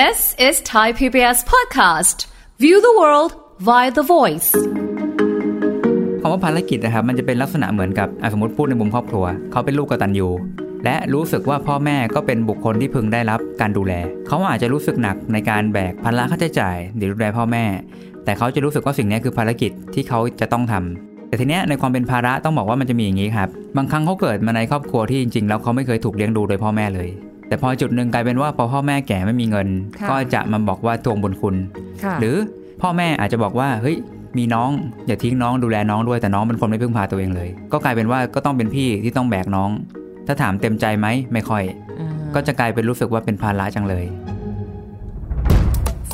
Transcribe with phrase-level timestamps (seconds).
[0.00, 2.18] This is Thai PBS podcast.
[2.62, 3.32] View the world
[3.68, 4.50] via the voice.
[6.20, 10.28] คำว่าภารกิจนะครับมันจะเป็นลักษณะเหมือนกับสมมติพูดในมุมครอบครัว เขาเป็นลูกกตัญญู
[10.84, 13.92] และรู้สึกว่าพ่อแม่ก็เป็นบุคคลที่พึงได้รับการดูแล
[14.26, 17.64] เขาอาจจะรู้สึกหนักในการแบกภาระค่าใช้จ่ายเดี๋ยวดูแลพ่อแม่
[18.24, 27.10] แต่เขาจะรู้สึกว่าสิ่งนี้คือภารกิจที่เขาจะต้องทำแต่ทีเนี้ยในความเป็นภาระต้องบอกว่ามันจะมีอย่างนี้ครับ บางครั้งเขาเกิดมาในครอบครัวที่จริงๆแล้วเขาไม่เคยถูกเลี้ยงดูโดยพ่อแม่เลย
[27.48, 29.68] แต่พอจุดหนึ่งกลายเป็นว่าพอพ่อแม่แก่ไม่มีเงิน
[30.00, 31.56] ค่ะก็จะมาบอกว่าทวงบุญคุณ
[32.04, 32.36] ค่ะหรือ
[32.82, 33.96] พ่อแม่อาจจะบอกว่าเฮ้ย
[34.38, 34.70] มีน้อง
[35.06, 39.70] อย่าทิ้งน้องดูแลน้องด้วยแต่น้องเป็นคนไม่พึ่งพาตัวเองเลย ก็กลายเป็นว่าก็ต้องเป็นพี่ที่ต้องแบกน้อง
[40.26, 41.62] ถ้าถามเต็มใจไหมไม่ค่อย
[42.00, 44.06] อ่าก็จะกลายเป็นรู้สึกว่าเป็นภาระจังเลย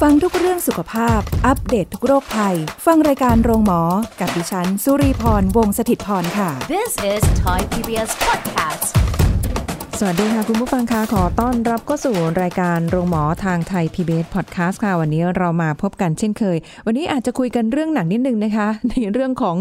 [0.00, 3.83] ฟังทุกเรื่องสุขภาพ อัปเดตททุกโรคภัย ฟังรายการโรงหมอ
[4.20, 9.09] กับดิฉัน สุรีพรวงศิตพรค่ะ This is Thai PBS podcast.
[10.02, 19.56] สวัสดีค่ะ คุณผู้ฟังคะขอต้อนรับเข้าสู่รายการโรงหมอทางไทย PBS Podcast ค่ะ วันนี้เรามาพบกันเช่นเคย วันนี้อาจจะคุยกันเรื่องหนักนิดนึงนะคะ ในเรื่องของ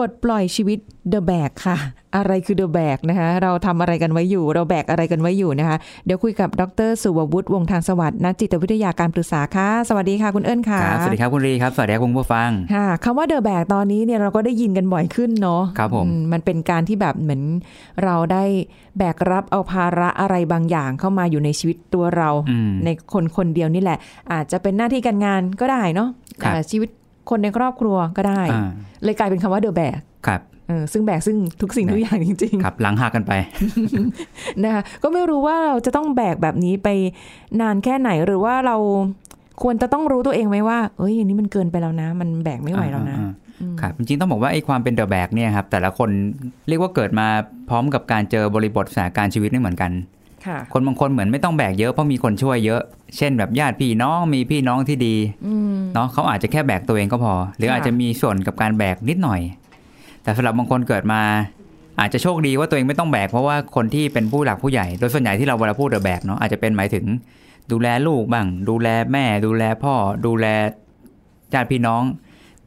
[0.00, 0.78] ปลดปล่อยชีวิต
[1.12, 1.76] The Bag ค่ะ
[2.16, 5.76] อะไรคือ The Bag นะคะ เราทำอะไรกันไว้อยู่ เราแบกอะไรกันไว้อยู่นะคะ
[6.06, 17.42] เดี๋ยวคุยกับดรสุวัวุฒิวงศ์ทางสวัสดิ์นักจิตวิทยาการปรึกษาค่ะ สวัสดีค่ะคุณเอิญค่ะครับสวัสดีครับคุณรีครับ สวัสดีครับคุณผู้ฟัง ค่ะคำว่าเดอะแบกตอนนี้เนี่ยเราก็ได้ยินกันบ่อยขึ้นเนาะ ครับผมอืมันเป็นการที่แบบเหมือน
[18.04, 18.44] เราได้
[18.98, 23.98] แบกรับเอาภาระอะไรบางอย่างเข้ามาอยู่ในชีวิตตัวเราอืมในคนคนเดียวนี่แหละ
[24.32, 26.08] อาจจะเป็นหน้าที่การงานก็ได้เนาะ
[26.42, 26.90] ครับอ่าชีวิต
[27.30, 28.70] คนในครอบครัวก็ได้อ่า
[29.04, 30.40] เลยกลายเป็นคำว่าเดอะแบกครับ
[30.92, 36.88] ซึ่งแบกซึ่งทุกสิ่งทุกอย่างจริงครับหลังหักกันไปๆนะคะก็ไม่รู้ว่าเราจะต้องแบกแบบนี้ไป
[37.60, 38.76] นานแค่ไหนหรือว่าเรา
[39.62, 46.10] ควรจะต้องรู้ตัวเองไหมว่า เอ้ยอันนี้มันเกินไปแล้วนะ มันแบกไม่ไหวแล้วนะอ่าอ่าครับ จริงๆต้องบอกว่าไอ้ความเป็นเดอะแบกเนี่ยครับ แต่ละคน
[46.68, 47.26] เรียกว่าเกิดมา
[47.68, 49.90] พร้อมกับการเจอบริบทสถานการณ์ชีวิตไม่เหมือนกัน
[50.46, 52.82] ค่ะคนบางคนเหมือนไม่ต้องแบกเยอะเพราะมีคนช่วยเยอะ
[53.16, 59.40] เช่นแบบญาติพี่น้องมีพี่น้องที่ดีอืมเนาะเขาอาจจะแค่แบกตัวเองก็พอ หรือค่ะอาจจะมีส่วนกับการแบกนิดหน่อย
[60.22, 61.22] แต่สำหรับบางคนเกิดมา
[62.00, 67.04] อาจจะโชคดีว่าตัวเองไม่ต้องแบกเพราะว่าคนที่เป็นผู้หลักผู้ใหญ่โดยส่วนใหญ่ที่เราเวลาพูดเดอะแบกเนาะอาจจะเป็นหมายถึง
[67.72, 69.94] ดูแลลูกบ้าง ดูแลแม่ ดูแลพ่อ
[70.26, 70.46] ดูแล
[71.54, 72.02] ญาติพี่น้อง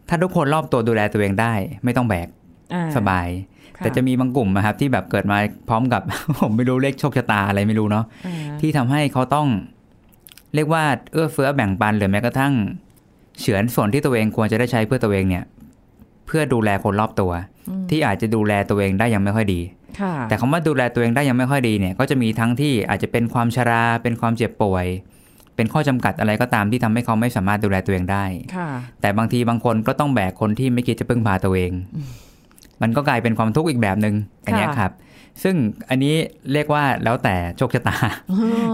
[0.09, 2.28] ถ้าทุกคนรอบตัวดูแลตัวเองได้ ไม่ต้องแบก
[2.73, 5.38] อ่สบายค่ แต่จะมีบางกลุ่มนะครับที่แบบเกิดมา
[5.69, 6.01] พร้อมกับ
[6.39, 9.47] ผมไม่รู้เลขโชคชะตาอะไรไม่รู้เนาะอ่าที่ทำให้เขาต้อง
[10.56, 12.53] เรียกว่าเอื้อเฟื้อแบ่งปันหรือแม้กระทั่ง
[13.39, 15.44] เฉือนส่วนที่ตัวเองควรจะได้ใช้เพื่อตัวเองเนี่ย
[16.28, 17.31] เพื่อดูแลคนรอบตัว
[17.89, 19.62] ที่อาจจะดูแลตัวเองได้ยังไม่ค่อยดี
[20.00, 24.85] ค่ะแต่คำว่าดูแลตัวเองได้ยังไม่ค่อยดีเนี่ย ก็จะมีทั้งที่อาจจะเป็นความชรา เป็นความเจ็บป่วย
[25.56, 28.25] เป็นข้อจำกัดอะไรก็ตามที่ทำให้เขาไม่สามารถดูแลตัวเองได้
[28.56, 28.69] ค่ะ
[29.01, 31.72] แต่บางทีบางคนก็ต้องแบกคนที่ไม่คิดจะพึ่งพาตัวเอง
[32.83, 34.91] มันก็กลายเป็นความทุกข์อีกแบบหนึง่งอันเนี้ยค่ะครับ
[35.44, 35.55] ซึ่ง
[35.89, 36.16] อันนี้
[36.53, 37.95] เรียกว่าแล้วแต่โชคชะตา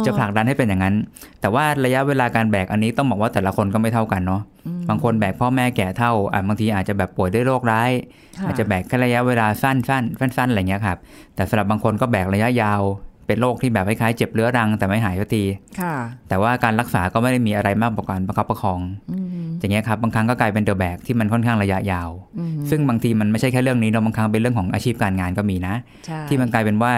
[0.06, 0.96] จะผลักดันให้เป็นอย่างนั้น
[1.42, 4.42] แต่ว่าระยะเวลาการแบกอันนี้ต้องบอกว่าแต่ละคนก็ไม่เท่ากันเนาะ
[4.90, 7.92] บางคนแบกพ่อแม่แก่เท่าอะบางทีอาจจะแบบป่วยด้วยโรคร้าย
[8.38, 10.98] ค่อาจจะแบกแค่ระยะเวลาสั้นสั้นสั้นสั้นอะไรเงี้ยครับ
[11.36, 12.82] แต่สำหรับบางคนก็แบกระยะยาว
[13.30, 15.44] เป็นโรคที่แบบคล้ายๆเจ็บเรื้อรังแต่ไม่หายสักที
[15.82, 15.96] ค่ะ
[16.30, 18.80] แต่ว่าการรักษาก็ไม่ได้มีอะไรมากกว่าการประคับประคอง
[19.12, 25.76] อืมอย่างเงี้ยครับบางครั้งก็กลายเป็นเดอะแบกที่มันค่อนข้างระยะยาวอืมซึ่งบางทีมันไม่ใช่แค่เรื่องนี้เนาะบางครั้งเป็นเรื่องของอาชีพการงานก็มีนะ
[26.06, 26.94] ใช่ที่มันกลายเป็นว่า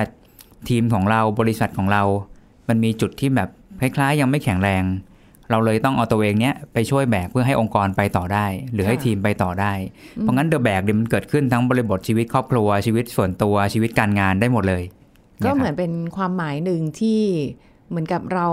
[0.70, 2.03] ทีมของเราบริษัทของเรา
[2.70, 3.50] มันมีจุดที่แบบ
[3.81, 4.84] คล้ายๆ ยังไม่แข็งแรง
[5.52, 9.74] เราเลยต้องเอาตัวเองเนี้ยไปช่วยแบกเพื่อให้องค์กรไปต่อได้ หรือให้ทีมไปต่อได้
[10.20, 14.84] เพราะงั้นเดอะแบกเนี่ยมันเกิดขึ้นทั้งบริบทชีวิตครอบครัวชีวิตส่วนตัวชีวิตการงานได้หมดเลย
[15.46, 17.22] ก็เหมือนยครับเป็นความหมายหนึ่งที่
[17.90, 18.47] เหมือนกับเรา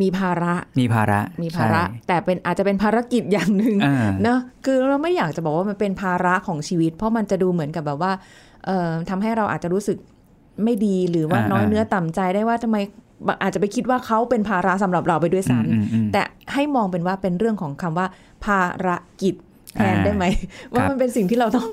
[0.00, 8.12] มีภาระ มีภาระ มีภาระใช่แต่เป็นอาจจะเป็นภารกิจอย่างหนึ่งเออเนอะคือเราไม่อยากจะบอกว่ามันเป็นภาระของชีวิต เพราะมันจะดูเหมือนกับแบบว่า
[8.66, 9.98] เอ่อทำให้เราอาจจะรู้สึก
[10.64, 12.76] ไม่ดีหรือว่าอ่าน้อยอ่าเนื้อต่ำใจได้ว่าทำไม
[13.42, 16.22] อาจจะไปคิดว่าเขาเป็นภาระสำหรับเราไปด้วยอืมซ้ำอืมอืมแต่
[16.52, 18.06] ให้มองเป็นว่าเป็นเรื่องของคำว่า
[18.44, 18.88] ภาร
[19.22, 19.34] กิจ
[19.74, 20.24] แทนอ่าได้ไหม
[20.72, 21.68] ว่าครับมันเป็นสิ่งที่เราต้อง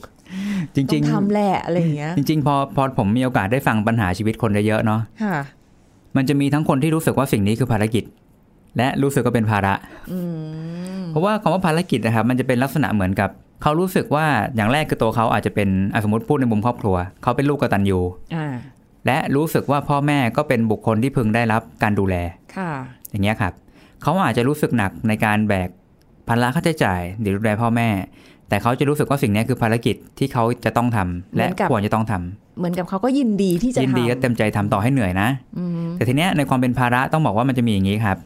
[0.76, 5.38] จริงต้องทำแหละอะไรอย่างเงี้ยๆจริง ๆ พอพอผมมีโอกาสได้ฟังปัญหาชีวิตคนเยอะๆเนาะค่ะ
[6.16, 8.04] มันจะมีทั้งคนที่รู้สึกว่าสิ่งนี้คือภารกิจ
[8.78, 9.74] และรู้สึกว่าเป็นภาระ
[10.12, 10.20] อื
[11.00, 13.30] มเพราะว่าคำว่าภารกิจนะครับมันจะเป็นลักษณะเหมือนกับ
[13.62, 14.26] เขารู้สึกว่า
[14.56, 18.00] อย่างแรกคือตัวเขาอาจจะเป็นอะสมมติพูดในมุมครอบครัว เขาเป็นลูกกตัญญู
[18.36, 18.54] อ่า
[19.08, 22.16] และรู้สึกว่าพ่อแม่ก็เป็นบุคคลที่พึงได้รับการดูแล
[22.56, 22.72] ค่ะ
[23.12, 23.54] อย่างเงี้ยครับ
[24.02, 25.70] เขาอาจจะรู้สึกหนักในการแบก
[26.28, 27.90] ภาระค่าใช้จ่ายเดี๋ยวดูแลพ่อแม่
[28.54, 38.18] แต่เขาจะรู้สึกว่าสิ่งนี้คือภารกิจที่เขาจะต้องทำและเหมือนกับควรจะต้องทำเหมือนกับเขาก็ยินดีที่จะยินทำดีก็เต็มใจทำต่อให้เหนื่อยนะอืมแต่ทีเนี้ยในความเป็นภาระต้องบอกว่ามันจะมีอย่างนี้ครับ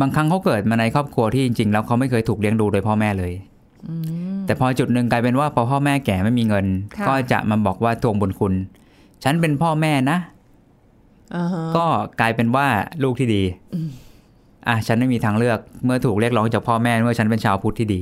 [0.00, 3.32] บางครั้งเขาเกิดมาในครอบครัวที่จริงๆแล้วเขาไม่เคยถูกเลี้ยงดูโดยพ่อแม่เลย
[3.88, 3.94] อื
[4.36, 6.66] มแต่พอจุดหนึ่งกลายเป็นว่าพอพ่อแม่แก่ไม่มีเงิน
[6.98, 8.54] ค่ะก็จะมาบอกว่าทวงบุญคุณ
[9.24, 10.18] ฉันเป็นพ่อแม่นะ
[11.36, 11.84] อ่าฮะก็
[12.20, 12.66] กลายเป็นว่า
[13.02, 13.42] ลูกที่ดี
[14.68, 18.00] อะฉันไม่มีทางเลือกเมื่อถูกเรียกร้องจากพ่อแม่เมื่อฉันเป็นชาวพุทธที่ดี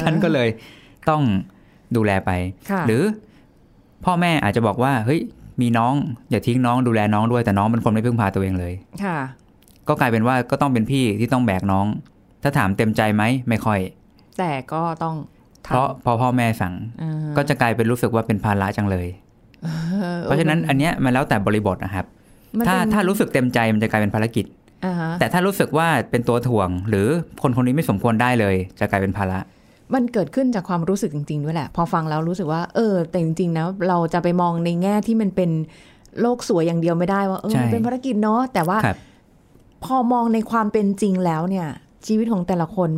[0.00, 0.48] ฉันก็เลย
[1.08, 1.22] ต้อง
[1.96, 2.30] ดูแลไป
[2.70, 3.02] ค่ะหรือ
[4.04, 5.20] พ่อแม่อาจจะบอกว่าเฮ้ย
[5.60, 5.94] มีน้อง
[6.30, 8.72] อย่าทิ้งน้องดูแลน้องด้วยแต่น้องเป็นคนไม่พึ่งพาตัวเองเลย
[9.04, 9.18] ค่ะ
[9.88, 11.86] ก็กลายเป็นว่าก็ต้องเป็นพี่ที่ต้องแบกน้อง
[12.42, 13.80] ถ้าถามเต็มใจไหมไม่ค่อย
[14.38, 15.14] แต่ก็ต้อง
[15.66, 19.08] ทำเพราะพอพ่อแม่สั่งอ่าก็จะกลายเป็นรู้สึกว่าเป็นภาระจังเลย
[19.66, 19.68] อ
[20.16, 22.06] อเพราะฉะนั้นอันเนี้ยมันแล้วแต่บริบทนะครับ
[22.58, 24.61] มันถ้าเป็นถ้ารู้สึกเต็มใจมันจะกลายเป็นภารกิจอ่าฮะ
[25.20, 27.06] แต่ถ้ารู้สึกว่าเป็นตัวถ่วง หรือ
[27.42, 29.38] คนคนนี้ไม่สมควรได้เลย จะกลายเป็นภาระ
[29.94, 35.50] มันเกิดขึ้นจากความรู้สึกจริงๆด้วยแหละ พอฟังแล้วรู้สึกว่า เออ แต่จริงๆนะเราจะไปมองในแง่ที่มันเป็น
[36.20, 38.96] โลกสวยอย่างเดียวไม่ได้ว่าเออใช่มันเป็นภารกิจเนาะแต่ว่าครับ
[39.84, 41.66] พอมองในความเป็นจริงแล้วเนี่ย
[42.06, 42.88] ชีวิตของแต่ละคน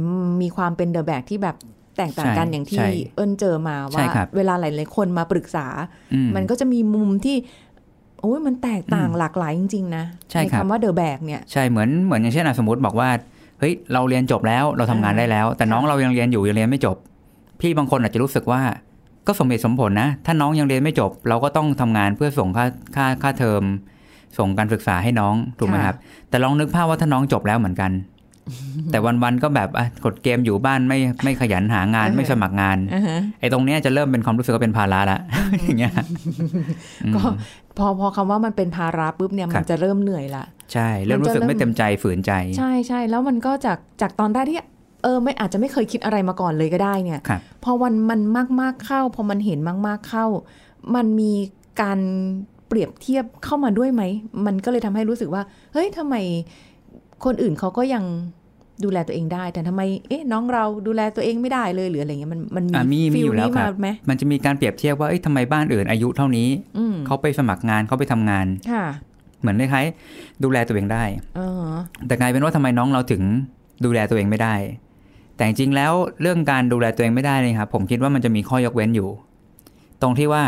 [0.42, 1.56] มีความเป็นเดอะแบกที่แบบ
[1.96, 5.66] แตกต่างกันใช่อย่างที่ใช่เอิญเจอมาใช่ว่าครับเวลาหลาย ๆ คนมาปรึกษา
[6.14, 7.36] อืมมันก็จะมีมุมที่
[8.24, 13.08] โอ้ยมันแตกต่างหลากหลายจริง ๆ นะใช่ครับคำว่าเดอะแบกเนี่ยใช่เหมือนเหมือนอย่างเช่นอะสมมติบอกว่า
[13.60, 16.96] เฮ้ยเราเรียนจบแล้วเราทำงานได้แล้ว แต่น้องเรายังเรียนอยู่ยังเรียนไม่จบ
[17.60, 18.60] พี่บางคนอาจจะรู้สึกว่า
[19.26, 22.66] ก็สมเหตุสมผลนะ ถ้าน้องยังเรียนไม่จบ เราก็ต้องทำงานเพื่อส่งค่า
[22.96, 23.62] ค่าค่าเทอม
[24.38, 25.96] ส่งการศึกษาให้น้องถูกไหมค่ะครับ
[26.30, 27.90] แต่ลองนึกภาพว่าถ้าน้องจบแล้วเหมือนกัน
[28.90, 35.18] แต่วันๆก็แบบอะกดเกมอยู่บ้านไม่ไม่ขยันหางานไม่สมัครงานอ่าฮะไอ้ตรงเนี้ยจะเริ่มเป็นความรู้สึกว่าเป็นภาระละ
[35.62, 35.92] อย่างเงี้ย
[37.04, 37.20] อืมก็
[37.78, 44.58] พอพอคำว่ามันเป็นภาระปุ๊บเนี่ยครัมันบจะเริ่มเหนื่อยละใช่เริ่มรู้สึกไม่เต็มใจฝืนใจ ใช่ใช่แล้วมันก็จากจากตอนแรกที่
[45.02, 50.26] เออไม่อาจจะไม่เคยคิดอะไรมาก่อนเลยก็ได้เนี่ยครับพอวันมันมากมากๆเข้า พอมันเห็นมากมากๆเข้า
[50.94, 51.32] มันมี
[51.82, 51.98] การ
[52.68, 54.02] เปรียบเทียบเข้ามาด้วยไหม
[54.46, 55.42] มันก็เลยทำให้รู้สึกว่า
[55.72, 56.14] เฮ้ยทำไม
[57.24, 58.04] คนอื่นเขาก็ยัง
[58.84, 66.48] ดูแลตัวเองได้ แต่ทำไมเอ๊ะน้องเราดูแลตัวเองไม่ได้เลยหรืออะไรเงี้ยมันมันอะมีมีฟีอยู่แล้วนี้คมารับไหมมันจะมีการเปรียบเทียบว่าเอ้ยทำไมบ้านอื่นอายุเท่านี้
[66.78, 68.84] อืมเขาไปสมัครงานเขาไปทำงานค่ะ
[69.40, 71.04] เหมือนคล้ายๆดูแลตัวเองได้
[71.36, 71.66] เออ
[72.06, 73.22] แต่กลายเป็นว่าทำไมน้องเราถึง
[73.84, 74.54] ดูแลตัวเองไม่ได้
[75.36, 75.92] แต่จริงๆแล้ว
[76.22, 79.08] เรื่องการดูแลตัวเองไม่ได้เนี่ยครับผมคิดว่ามันจะมีข้อยกเว้นอยู่
[80.02, 80.44] ตรงที่ว่า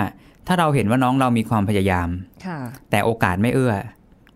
[0.46, 2.08] ถ้าเราเห็นว่าน้องเรามีความพยายาม
[2.46, 2.58] ค่ะ
[2.90, 3.74] แต่โอกาสไม่เอื้อ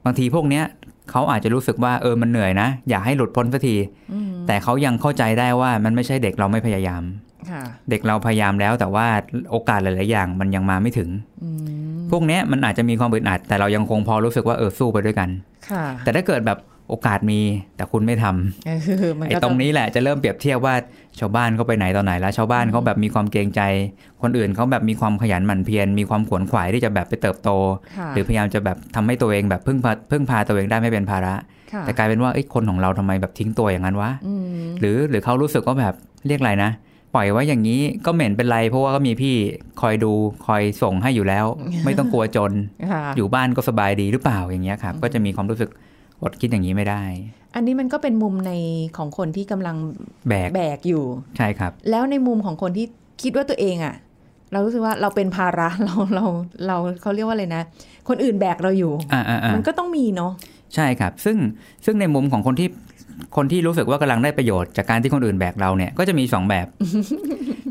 [0.04, 0.64] บางทีพวกเนี้ย
[1.10, 3.76] เขาอาจจะรู้สึกว่าเออมันเหนื่อยนะ อยากให้หลุดพ้นสักที
[4.12, 7.02] อืมแต่เขายังเข้าใจได้ว่ามันไม่ใช่เด็กเราไม่พยายาม
[7.50, 9.06] ค่ะเด็กเราพยายามแล้วแต่ว่า
[9.50, 11.10] โอกาสหลาย ๆ อย่างมันยังมาไม่ถึง
[11.42, 11.50] อื
[11.96, 15.28] มพวกเนี้ยมันอาจจะมีความอึดอัดแต่เรายังคงพอรู้สึกว่าเออสู้ไปด้วยกัน
[15.70, 16.58] ค่ะแต่ถ้าเกิดแบบ
[16.90, 17.40] โอกาสมี
[17.76, 18.70] แต่คุณไม่ทำเอ
[19.10, 20.74] อมันไอ้ก็ตรงนี้แหละจะเริ่มเปรียบเทียบว่า
[21.20, 23.60] ชาวบ้านเขาไปไหนตอนไหนแล้วชาวบ้านเขาแบบมีความเกรงใจ
[24.22, 27.50] คนอื่นเขาแบบมีความขยันหมั่นเพียรมีความขวนขวายที่จะแบบไปเติบโต
[27.96, 31.34] ค่ะหรือพยายามจะแบบทำให้ตัวเองแบบพึ่งพาพึ่งพาตัวเองได้ไม่เป็นภาระ
[31.72, 34.34] ค่ะแต่กลายเป็นว่าไอ้ยคนของเราทำไมแบบทิ้งตัวอย่างนั้นวะอื
[34.64, 35.94] มหรือหรือเขารู้สึกว่าแบบ
[36.26, 36.70] เรียกอะไรนะ
[37.14, 39.34] ปล่อยไว้อย่างนี้ก็เหม็นเป็นไร เพราะว่าก็มีพี่
[39.80, 40.12] คอยดู
[40.46, 41.46] คอยส่งให้อยู่แล้ว
[41.84, 42.52] ไม่ต้องกลัวจน
[42.92, 45.70] ค่ะอยู่บ้านก็สบายดีหรือเปล่าอย่างเงี้ยครับก็จะมีความรู้สึก
[46.22, 47.02] อดคิดอย่างนี้ไม่ได้
[47.54, 48.52] อันนี้มันก็เป็นมุมใน
[48.96, 49.76] ของคนที่กำลัง
[50.28, 51.04] แบกแบกอยู่
[51.36, 52.86] ใช่ครับ แล้วในมุมของคนที่
[53.22, 53.94] คิดว่าตัวเองอะ
[54.52, 56.24] เรารู้สึกว่าเราเป็นภาระเราเรา
[56.66, 57.62] เราเขาเรียกว่าอะไรนะ
[58.08, 60.32] คนอื่นแบกเราอยู่อ่าอ่าอ่ามันก็ต้องมีเนาะ
[60.74, 61.36] ใช่ครับ ซึ่ง
[61.84, 62.68] ซึ่งในมุมของคนที่
[63.36, 66.66] คนที่รู้สึกว่ากำลังได้ประโยชน์จากการที่คนอื่นแบกเราเนี่ยก็จะมีสองแบบ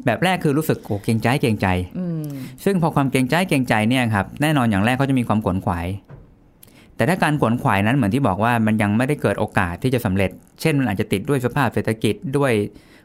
[0.05, 1.67] แบบแรกคือรู้สึกโอ้เกรงใจเกรงใจ
[1.97, 2.23] อืม
[2.65, 5.87] ซึ่งพอความเกรงใจเกรงใจเนี่ยครับแน่นอนอย่างแรกเขาจะมีความขวนขวาย
[6.99, 10.31] แต่ถ้าการขวนขวายนั้นเหมือนที่บอกว่ามันยังไม่ได้เกิดโอกาสที่จะสำเร็จ
[10.61, 12.53] เช่นมันอาจจะติดด้วยสภาพเศรษฐกิจด้วย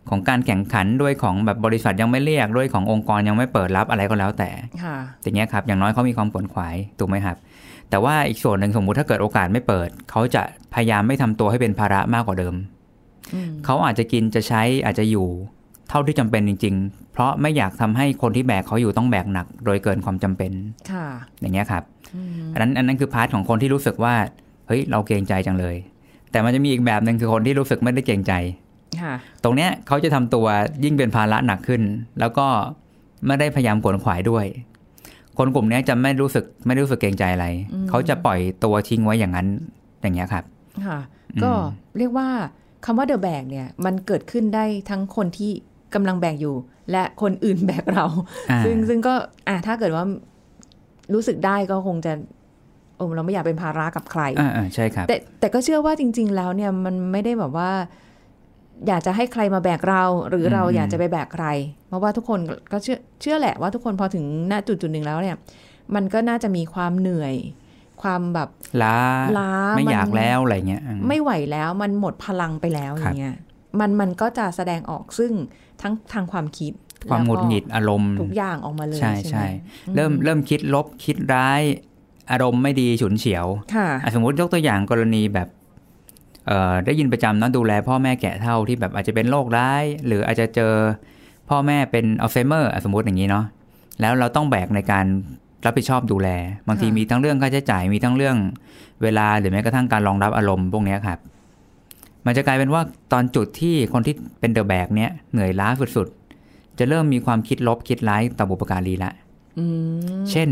[0.08, 4.50] ของการแข่งขันด้วยของแบบบริษัทยังไม่เรียกด้วยขององค์กรยังไม่เปิดรับอะไรก็แล้วแต่
[4.84, 7.36] ค่ะอย่างเงี้ยครับอย่างน้อยเขามีความขวนขวายถูกไหมครับ
[7.90, 10.42] แต่ว่าอีกส่วนหนึ่งสมมุติถ้าเกิดโอกาสไม่เปิด เขาจะ
[10.74, 12.54] พยายามไม่ทำตัวให้เป็นภาระมากกว่าเดิม
[13.34, 15.28] อืมเขาอาจจะกินจะใช้อาจจะอยู่
[15.88, 20.52] เท่าที่จำเป็นจริง ๆ เพราะไม่อยากทำให้คนที่แบกเขาอยู่ต้องแบกหนัก โดยเกินความจำเป็น
[20.90, 21.06] ค่ะ
[21.40, 21.82] อย่างเงี้ยครับ
[22.16, 24.14] อืมอันนั้นอันนั้นคือพาร์ทของคนที่รู้สึกว่า
[24.66, 25.76] เฮ้ย เราเกรงใจจังเลย
[26.30, 28.33] แต่มันจะมีอีกแบบหนึ่งคือคนที่รู้สึกไม่ได้เกรงใจ
[29.02, 30.47] ค่ะตรงเนี้ยเขาจะทำตัว
[30.85, 31.83] ยิ่งเป็นภาระหนักขึ้น
[32.21, 32.47] แล้วก็
[33.26, 34.47] ไม่ได้พยายามขวนขวายด้วย
[35.38, 37.47] คนกลุ่มเนี้ยจะไม่รู้สึกไม่ได้รู้สึกเกรงใจอะไร
[37.88, 39.49] เขาจะปล่อยตัวทิ้งไว้อย่างนั้น
[40.00, 40.44] อย่างเงี้ยครับ
[40.87, 40.99] ค่ะ
[41.35, 41.52] อืมก็
[41.99, 42.28] เรียกว่า
[42.85, 45.50] คำว่าเดอะแบกเนี่ยมันเกิดขึ้นได้ทั้งคนที่
[45.94, 46.54] กำลังแบกอยู่
[46.90, 48.04] และคนอื่นแบกเรา
[48.50, 49.14] อ่าซึ่งซึ่งก็
[49.49, 50.04] อะถ้าเกิดว่า
[51.12, 52.12] รู้สึกได้ก็คงจะ
[52.96, 57.70] โอ้เราไม่อยากเป็นภาระกับใครอ่าอ่าใช่ครับ แต่แต่ก็เชื่อว่าจริง ๆ แล้วเนี่ยมันไม่ได้แบบว่า
[58.87, 61.46] อยากจะให้ใครมาแบกเรา หรือเราอืมอยากจะไปแบกใคร
[61.88, 62.40] เพราะว่าทุกคน
[62.73, 65.37] ก็เชื่อเชื่อแหละว่าทุกคนพอถึงณจุดจุดหนึ่งแล้วเนี่ย
[65.94, 67.34] มันก็น่าจะมีความเหนื่อย
[68.02, 68.49] ความแบบ
[68.82, 68.99] ล้า
[69.38, 73.34] ล้าไม่นอยากแล้วอะไรเงี้ยอืมไม่ไหวแล้วมันหมดพลังไปแล้วอครับย่างเงี้ย
[73.80, 75.32] มันมันก็จะแสดงออกซึ่ง
[75.82, 76.73] ทั้งทางความคิด
[77.11, 79.46] ความหงุดหงิดแล้อารมณ์วก็ทุกอย่างออกมาเลย ใช่ใช่ไหมใช่
[79.94, 81.61] เริ่มเริ่มคิดลบคิดร้าย
[82.30, 85.49] อารมณ์ไม่ดีฉุนเฉียวค่ะอะสมมติยกตัวอย่างกรณีแบบ
[86.46, 90.73] เอ่อได้ยินประจำเนอะดูแลพ่อแม่แก่เท่าที่แบบอาจจะเป็นโรคร้าย หรืออาจจะเจอ
[91.50, 93.44] พ่อแม่เป็นอัลไซเมอร์อะสมมติอย่างนี้เนาะ
[94.00, 95.06] แล้วเราต้องแบกในการ
[95.64, 96.28] รับผิดชอบดูแล
[96.68, 98.37] บางทีค่ะมีทั้งเรื่องค่าใช้จ่ายมีทั้งเรื่อง
[99.02, 101.18] เวลาหรือแม้กระทั่งการรองรับอารมณ์พวกเนี้ยครับ
[102.26, 102.82] มันจะกลายเป็นว่า
[103.12, 106.23] ตอนจุดที่คนที่เป็นเดอะแบกเนี้ยเหนื่อยล้าสุดๆ
[106.78, 109.10] จะเริ่มมีความคิดลบคิดร้ายต่อบุปการีละ
[109.58, 109.64] อื
[110.18, 110.50] มเช่น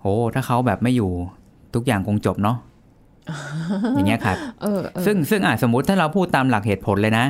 [0.00, 1.10] โหถ้าเขาแบบไม่อยู่
[1.74, 2.56] ทุกอย่างคงจบเนาะ
[3.94, 7.24] อย่างเงี้ยครับเออเออซึ่งซึ่งอะสมมุติถ้าเราพูดตามหลักเหตุผลเลยนะ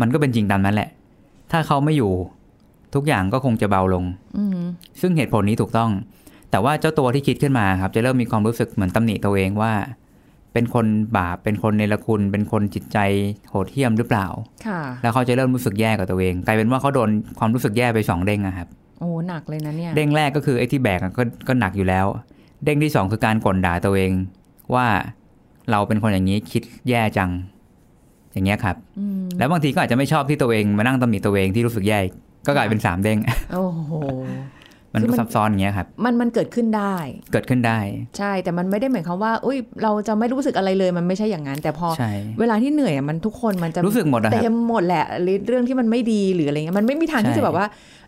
[0.00, 0.88] มันก็เป็นจริงตามนั้นแหละ
[1.52, 2.12] ถ้าเขาไม่อยู่
[2.94, 4.04] ทุกอย่างก็คงจะเบาลง
[4.38, 4.60] อืม
[5.00, 5.90] ซึ่งเหตุผลนี้ถูกต้อง
[6.50, 9.72] แต่ว่าเจ้าตัวที่คิดขึ้นมาครับ จะเริ่มมีความรู้สึกเหมือนตำหนิตัวเองว่า
[10.52, 12.98] เป็นคนบาปเป็นคนเนรคุณ เป็นคนจิตใจ
[13.50, 14.26] โหดเหี้ยมหรือเปล่า
[14.66, 18.68] ค่ะแล้วเขาจะเริ่มรู้สึกแย่กับตัวเอง กลายเป็นว่าเขาโดนความรู้สึกแย่ไปสองเด้งอะครับ
[19.00, 22.06] โอ้หนักเลยนะเนี่ย เด้งแรกก็คือไอ้ที่แบกอะก็ก็หนักอยู่แล้ว
[22.64, 24.12] เด้งที่สองคือการก่นด่าตัวเอง
[24.74, 24.86] ว่า
[25.70, 27.30] เราเป็นคนอย่างนี้คิดแย่จัง
[28.32, 31.98] อย่างเงี้ยครับอืมแล้วบางทีก็อาจจะไม่ชอบที่ตัวเองมานั่งตำหนิตัวเองที่รู้สึกแย่
[32.46, 33.18] ก็กลายเป็นสามเด้ง
[33.52, 33.92] โอ้โห
[34.94, 36.96] มันคือก็มันซับซ้อนอย่างเงี้ยครับ มันมันเกิดขึ้นได้
[37.32, 37.78] เกิดขึ้นได้
[38.18, 47.66] ใช่ แต่มันไม่ได้หมายความว่าอุ้ยเราจะไม่รู้สึกอะไรเลย มันไม่ใช่อย่างนั้น แต่พอใช่เวลาที่เหนื่อยอะมันทุกคนมันจะรู้สึกหมดอะครับเต็มหมดแหละหรือเรื่องที่มันไม่ดีหรืออะไรเงี้ย มันไม่มีทางที่ใช่จะแบบว่า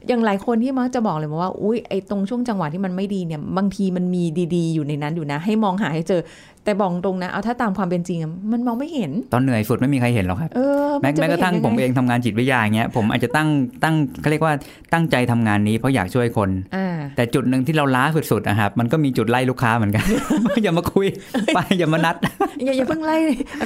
[0.08, 4.22] อย่างหลายคนที่มักจะบอกเลยว่าอุ้ยไอ้ตรงช่วงจังหวะที่มันไม่ดีเนี่ย บางทีมันมี
[4.54, 6.22] ดีๆ อยู่ในนั้นอยู่นะ ให้มองหาให้เจอ
[6.64, 13.48] แต่บอกตรงนะ เอาถ้าตามความเป็นจริงอะมันมองไม่เห็น ตอนเหนื่อยสุดไม่มีใครเห็นหรอกครับเออแม้นจะแม้กระทั่งไห็นผมยัไเองทำงานจิตวิทยาอย่างเงี้ยผมอาจจะตั้ง
[13.84, 14.54] ตั้งเขาเรียกว่า
[14.92, 20.04] ตั้งใจทำงานนี้เพราะอยากช่วยคนอ่าแต่จุดหนึ่งที่เราล้าสุดๆนะครับมันก็มีจุดไล่ลูกค้าเหมือนกัน
[20.62, 21.06] อย่ามาคุย
[21.54, 22.16] ไปอย่ามานัด
[22.64, 23.16] อย่าอย่าเพิ่งไล่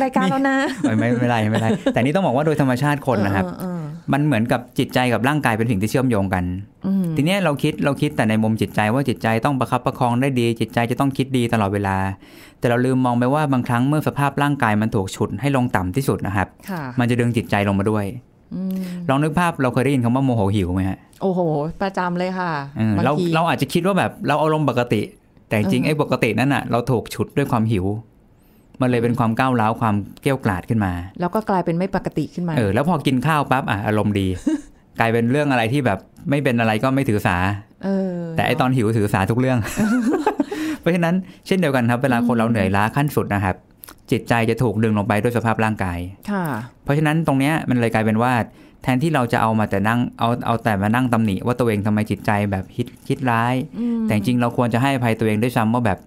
[0.03, 6.45] รายการเรานะไม่ไม่ไม่เป็นไรไม่เป็นไรแต่นี่ต้องบอกว่าโดยธรรมชาติคนนะครับเออเออ มันเหมือนกับจิตใจกับร่างกายเป็นสิ่งที่เชื่อมโยงกัน
[6.87, 11.97] อืมทีเนี้ยเราคิดเราคิดแต่ในมุมจิตใจว่าจิตใจต้องประคับประคองได้ดี จิตใจจะต้องคิดดีตลอดเวลา
[12.59, 18.05] แต่เราลืมมองไปว่าบางครั้งเมื่อสภาพร่างกายมันถูกฉุดให้ลงต่ำที่สุดนะครับค่ะมันจะดึงจิตใจลงมาด้วย
[18.55, 18.77] อืม
[19.09, 21.41] ลองนึกภาพเราเคยได้ยินคำว่าโมโหหิวไหมฮะโอ้โห
[21.83, 25.01] ประจำเลยค่ะเออบางเราทีเราอาจจะคิดว่าแบบเราอารมณ์ปกติ
[25.49, 27.85] แต่จริงๆเออไอ้ปกตินั่นน่ะเราถูกฉุดด้วยความหิว
[28.81, 34.27] มันเลยเป็นความก้าวร้าวความเกรี้ยวกราดขึ้นมา แล้วก็กลายเป็นไม่ปกติขึ้นมาเออแล้วพอกินข้าวปั๊บอะอารมณ์ดี
[35.01, 35.99] กลายเป็นเรื่องอะไรที่แบบ
[36.31, 37.37] ไม่เป็นอะไรก็ไม่ถือสา
[37.85, 39.59] เออแต่ไอตอนหิวถือสาทุกเรื่อง
[40.81, 41.15] เพราะฉะนั้น
[41.47, 43.57] เช่นเดียวกันครับเวลาคนเราเหนื่อยล้าขั้นสุดนะครับ
[44.11, 45.99] จิตใจจะถูกดึงลงไปด้วยสภาพร่างกาย
[46.31, 46.45] ค่ะ
[46.85, 48.33] เพราะฉะนั้นตรงเนี้ยมันเลยกลายเป็นว่า
[48.83, 55.99] แทนที่เราจะเอามาแต่นั่งเอาเอาแต่มานั่งตำหนิว่าตัวเองทำไมจิตใจแบบคิดคิดร้ายอืมแต่จริงๆเราควรจะให้อภัยตัวเองด้วยซ้ำว่าแบบ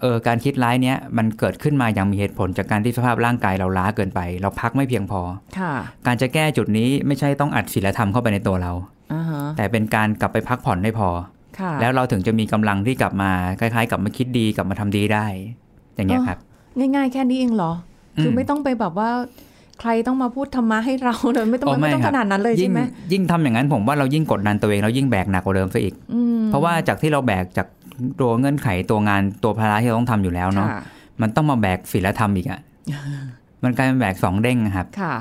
[0.00, 5.20] เออการคิดร้ายเนี้ยมันเกิดขึ้นมาอย่างมีเหตุผลจากการที่สภาพร่างกายเราล้าเกินไป เราพักไม่เพียงพอ
[5.58, 5.72] ค่ะ
[6.06, 8.72] การจะแก้จุดนี้ไม่ใช่ต้องอัดศีลธรรมเข้าไปในตัวเรา
[9.12, 11.08] อ่าฮะแต่เป็นการกลับไปพักผ่อนให้พอ
[11.58, 13.30] ค่ะแล้วเราถึงจะมีกำลังที่กลับมา
[13.60, 15.26] คล้ายๆ กลับมาคิดดีกลับมาทำดีได้
[15.96, 16.38] อย่างเงี้ยครับ
[16.78, 17.72] ง่ายๆ แค่นี้เองเหรอ
[18.22, 19.10] คือมไม่ต้องไปแบบว่า
[19.80, 22.80] ใครต้องมาพูดธรรมะให้เราเลยไม่ต้องอ๋อไม่ต้องไม่ครัขบนาดนั้นเลยใช่ยิ่งไหม
[23.12, 27.66] ยิ่งทำอย่างนั้นผมว่าเรายิ่งกดดันตัวเองแล้วยิ่งแบกหนักกว่าเดิมซะอีกอืมเพราะว่าจากที่เราแบกจาก
[28.20, 30.82] ตัวเงื่อนไขตัวงานตัวภาระที่เราต้องทำอยู่แล้วเนาะค่ะ
[31.20, 32.60] มันต้องมาแบกศีลธรรมอีกอะ
[33.64, 35.14] มันกลายเป็นแบกสองเด้งนะครับค่ะ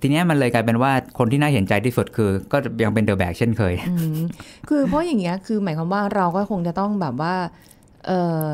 [0.00, 4.20] ทีเนี้ยมันเลยกลายเป็นว่าคนที่น่าเห็นใจที่สุดคือ ก็ยังเป็นเดอะแบกเช่นเคยอืม
[4.68, 7.34] คือเพราะอย่างเงี้ยคือหมายความว่าเราก็คงจะต้องแบบว่า
[8.06, 8.12] เอ
[8.46, 8.50] อ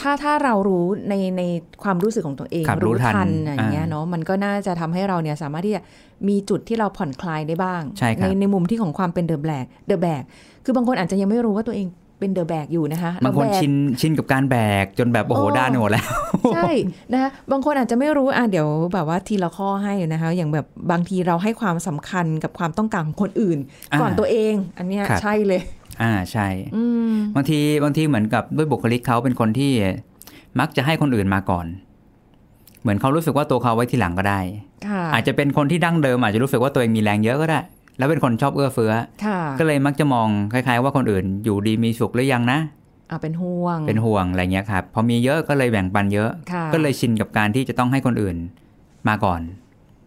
[0.00, 1.42] ถ้าถ้าเรารู้ในใน
[1.82, 5.82] ความรู้สึกของตัวเองครับรู้ทันอย่างเงี้ยอ่าเนาะมันก็น่าจะทำให้เราเนี่ยสามารถที่จะ
[6.28, 10.22] มีจุดที่เราผ่อนคลายได้บ้างใช่ครับในมุมที่ของความเป็นเดอะแบกเดอะแบก
[10.64, 11.86] คือบางคนอาจจะยังไม่รู้ว่าตัวเอง
[12.24, 16.06] เป็นเดอะแบกอยู่นะคะบางคนเรแบกชินชินกับการแบกจนแบบโอ้โหโอ้ด้านไปหมดแล้ว
[16.54, 16.70] ใช่
[17.12, 23.58] นะคะบางคนอาจจะไม่รู้อะเดี๋ยวแบบว่าทีละข้อให้นะคะ อย่างแบบบางทีเราให้ความสำคัญกับความต้องการของคนอื่น
[23.92, 25.62] อ่าก่อนตัวเอง อันเนี้ยครับใช่เลย
[26.02, 29.72] อ่าใช่อืมบางทีบางทีเหมือนกับด้วยบุคลิกเขาเป็นคนที่
[30.60, 31.66] มักจะให้คนอื่นมาก่อน
[32.80, 34.40] เหมือนเขารู้สึกว่าตัวเขาไว้ทีหลังก็ได้
[34.88, 37.60] ค่ะอาจจะเป็นคนที่ดั้งเดิมอาจจะรู้สึกว่าตัวเองมีแรงเยอะก็ได้
[37.98, 38.92] แล้วเป็นคนชอบเอื้อเฟื้อ
[39.24, 42.58] ค่ะก็เลยมักจะมองคล้าย ๆ ว่าคนอื่นอยู่ดีมีสุขหรือยังนะ
[43.10, 48.36] อ่าเป็นห่วง เป็นห่วงอะไรเงี้ยครับพอมีเยอะก็เลยแบ่งปันเยอะค่ะก็เลยชินกับการที่จะต้องให้คนอื่น
[49.08, 49.40] มาก่อน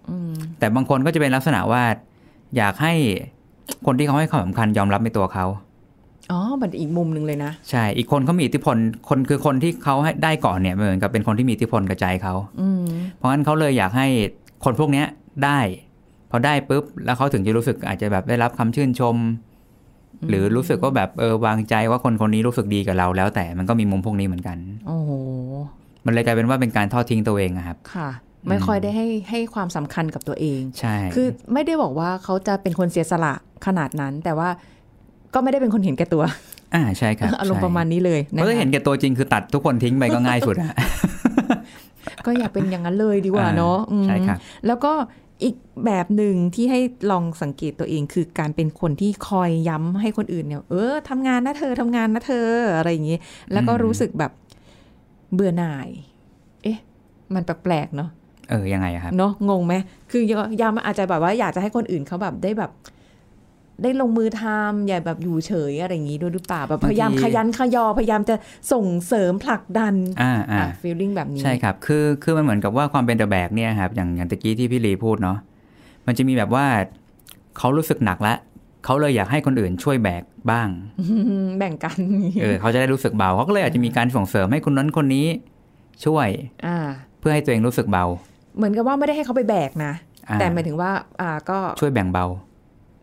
[0.10, 1.84] อืมแต่บางคนก็จะเป็นลักษณะว่า
[2.58, 2.94] อยากให้
[3.86, 5.46] คนที่เขาให้ความสำคัญยอมรับในตัวเขา
[6.32, 8.78] อ๋อมันอีกมุมหนึ่งเลยนะ ใช่ อีกคนเขามีอิทธิพล
[9.10, 12.86] คนคือคนที่เขาให้ได้ก่อนเนี่ยเหมือนกับเป็นคนที่มีอิทธิพลกับใจเขาอืม
[13.18, 14.08] เพราะงั้นเขาเลยอยากให้
[14.66, 15.06] คนพวกเนี้ย
[15.46, 15.60] ได้
[16.32, 19.16] พอได้ปุ๊บ แล้วเขาถึงจะรู้สึกอาจจะแบบได้รับคำชื่นชม
[20.30, 24.58] หรือรู้สึกว่าแบบเออวางใจว่าคนคนนี้รู้สึกดีกับเราแล้วแต่มันก็มีมุมพวกนี้เหมือนกัน
[24.88, 25.12] โอ้โห
[26.06, 28.10] มันเลยกลายเป็นว่าเป็นการทอดทิ้งตัวเองอะครับ ค่ะ
[28.50, 33.34] ไม่ค่อยได้ให้ให้ความสำคัญกับตัวเอง ใช่ คือไม่ได้บอกว่าเขาจะเป็นคนเสียสละ
[33.66, 34.50] ขนาดนั้น แต่ว่า
[35.34, 36.24] ก็ไม่ได้เป็นคนเห็นแก่ตัว
[36.76, 40.74] อ่าใช่ครับอารมณ์ใช่ประมาณนี้เลยนะเพราะคะถ้าเห็นแก่ตัวจริงคือตัดทุกคนทิ้งไปก็ง่ายสุดอะ
[42.26, 44.92] ก็อย่าเป็นอย่างนั้นเลยดีกว่าอ่าเนาะอืมใช่ครับแล้วก็
[45.44, 46.80] อีกแบบหนึ่งที่ให้
[47.12, 53.18] ลองสังเกตตัวเองคือการเป็นคนที่คอยย้ำให้คนอื่นเนี่ย เออทำงานนะเธอทำงานนะเธออะไรอย่างนี้
[53.54, 54.32] แล้วก็อืมรู้สึกแบบ
[55.34, 55.88] เบื่อหน่าย
[56.64, 56.78] เอ๊ะ
[57.34, 58.10] มันแปลกๆเนาะ
[58.50, 59.74] เออยังไงอะครับเนาะงงไหม
[60.12, 60.24] คือ
[60.62, 62.72] ยามอาจจะแบบว่าอยากจะให้คนอื่นเขาแบบได้แบบ
[63.84, 68.36] ได้ลงมือทำอย่าแบบอยู่เฉยอะไรอย่างนี้ด้วยหรือเปล่าแบบบางทีพยายามขยันขยอพยายามจะ
[68.74, 75.38] ส่งเสริมผลักดันอ่าอ่าฟีลลิ่งแบบนี้ ใช่ครับ คือคือมันเหมือนกับว่าความเป็นเดอะแบกเนี่ยครับอย่างอย่างตะกี้ที่พี่ลีพูดเนาะ
[76.08, 76.66] มันจะมีแบบว่า
[77.58, 78.38] เขารู้สึกหนักแล้ว
[78.86, 80.68] เขาเลยอยากให้คนอื่นช่วยแบกบ้าง
[81.00, 81.06] อื
[81.44, 81.98] มแบ่งกัน
[82.42, 85.28] เออเขาจะได้รู้สึกเบาเขาก็เลยอาจจะมีการส่งเสริมให้คนนั้นคนนี้
[86.06, 86.28] ช่วย
[86.66, 86.78] อ่า
[87.20, 88.06] เพื่อให้ตัวเองรู้สึกเบา
[88.58, 89.94] เหมือนกับว่าไม่ได้ให้เขาไปแบกนะ
[90.30, 90.92] อ่าแต่หมายถึงว่า
[91.22, 92.26] อ่าก็ช่วยแบ่งเบา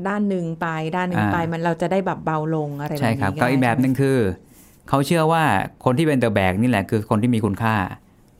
[0.09, 4.19] ด้านหนึ่งไปด้านหนึ่งอ่าไปมันเราจะได้แบบเบาลงอะไรแบบใช่นี้ครับได้ก็อีกแบบหนึ่งคือ
[4.89, 5.43] เขาเชื่อว่า
[5.85, 7.75] คนที่เป็นเดอะแบกนี่แหละคือคนที่มีคุณค่า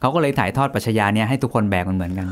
[0.01, 2.27] เขาก็เลยถ่ายทอดปรัชญาเนี่ยให้ทุกคนแบกมันเหมือนกัน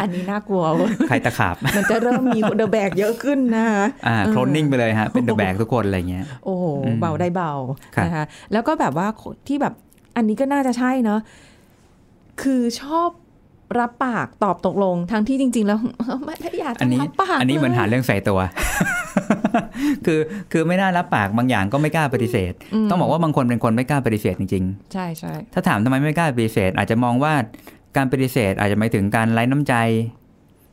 [0.00, 7.52] อันนี้น่ากลัวเว้ยใครตะขาบ มันจะเริ่มมีเดอะแบกเยอะขึ้นนะคะอ่าโคลนนิ่งไปเลยฮะ เป็นเดอะแบกทุกคนอะไรเงี้ยโอ้โหอืมเบาได้เบา
[7.96, 9.06] ครับนะคะแล้วก็แบบว่า
[9.48, 9.74] ที่แบบ
[10.16, 11.20] อันนี้ก็น่าจะใช่เนาะ
[12.42, 13.08] คือชอบ
[13.78, 15.78] รับปากตอบตกลง ทั้งที่จริง ๆ แล้ว
[16.26, 18.40] ไม่ได้อยากอัจะนนี้รับปากอันนี้เหมือนหาลยเรื่องใส่ตัว
[20.06, 20.20] คือ
[20.52, 22.52] คือไม่น่ารับปากบางอย่างก็ไม่กล้าปฏิเสธ
[22.90, 27.34] ต้องบอกว่าบางคนเป็นคนไม่กล้าปฏิเสธจริงใช่ใช่ๆถ้าถามทำไมไม่กล้าปฏิเสธ อาจจะมองว่า
[27.96, 29.74] การปฏิเสธอาจจะหมายถึงการไร้น้ำใจ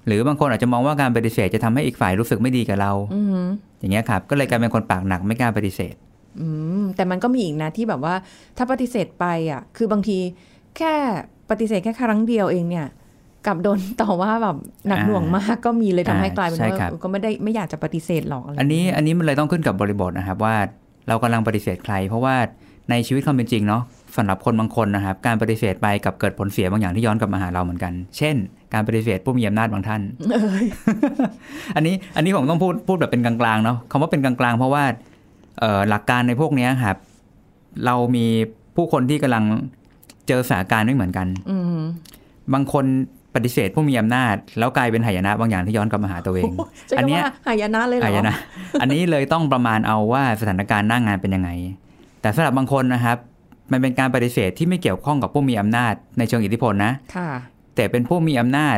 [0.07, 3.45] หรือบางคนอาจจะมองว่าการปฏิเสธจะทำให้อีกฝ่ายรู้สึกไม่ดีกับเราอืม
[3.79, 5.95] อย่างเงี้ยครับก็เลยกลายเป็นคนปากหนักไม่กล้าปฏิเสธ
[6.39, 6.47] อื
[6.81, 8.15] มแต่มันก็มีอีกนะที่แบบว่า
[8.57, 10.17] ถ้าปฏิเสธไปอะ คือบางที
[10.77, 10.93] แค่
[11.49, 12.87] ปฏิเสธแค่ครั้งเดียวเองเนี่ย
[13.45, 20.55] กลับโดนต่อว่าแบบหนักหน่วงมากก็มีเลยทำให้อ่ากลายเป็นใช่ว่าครับก็ไม่ได้ไม่อยากจะปฏิเสธหรอกะไรอันนี้อันนี้มันเลยต้องขึ้นกับบริบทนะครับว่า
[21.07, 22.35] เรากำลังปฏิเสธใคร เพราะว่า
[22.89, 23.83] ในชีวิตความเป็นจริงเนาะ
[24.17, 28.35] สำหรับคนบางคนนะครับ การปฏิเสธไปกับเกิดผลเสียบางอย่างที่ย้อนกลับมาหาเราเหมือนกัน เช่น
[28.73, 30.01] การปฏิเสธผู้มีอำนาจบางท่าน
[30.31, 30.65] เอ้ย
[31.75, 34.83] อันนี้อันนี้ผมต้องพูดพูดแบบเป็นกลางๆเนาะคำว่าเป็นกลางๆ เพราะว่า
[35.59, 36.97] เอ่อหลักการในพวกเนี้ยครับ
[37.85, 38.25] เรามี
[38.75, 39.43] ผู้คนที่กำลัง
[40.31, 41.81] เจอสถานการณ์ไม่เหมือนกันอืม
[42.53, 42.85] บางคน
[43.35, 46.51] ปฏิเสธผู้มีอำนาจ แล้วกลายเป็นหายนะบางอย่างที่ย้อนกลับมาหาตัวเอง
[46.87, 48.35] ใช่อันคำเนี้ยว่าหายนะเลยเหรอหายนะ
[48.81, 51.49] อันนี้เลยต้องประมาณเอาว่าสถานการณ์หน้างงานเป็นยังไง
[52.21, 53.17] แต่สำหรับบางคนนะครับ
[53.71, 57.29] มันเป็นการปฏิเสธที่ไม่เกี่ยวข้องกับผู้มีอำนาจในเชิงอิทธิพลนะค่ะ
[57.75, 58.77] แต่เป็นผู้มีอำนาจ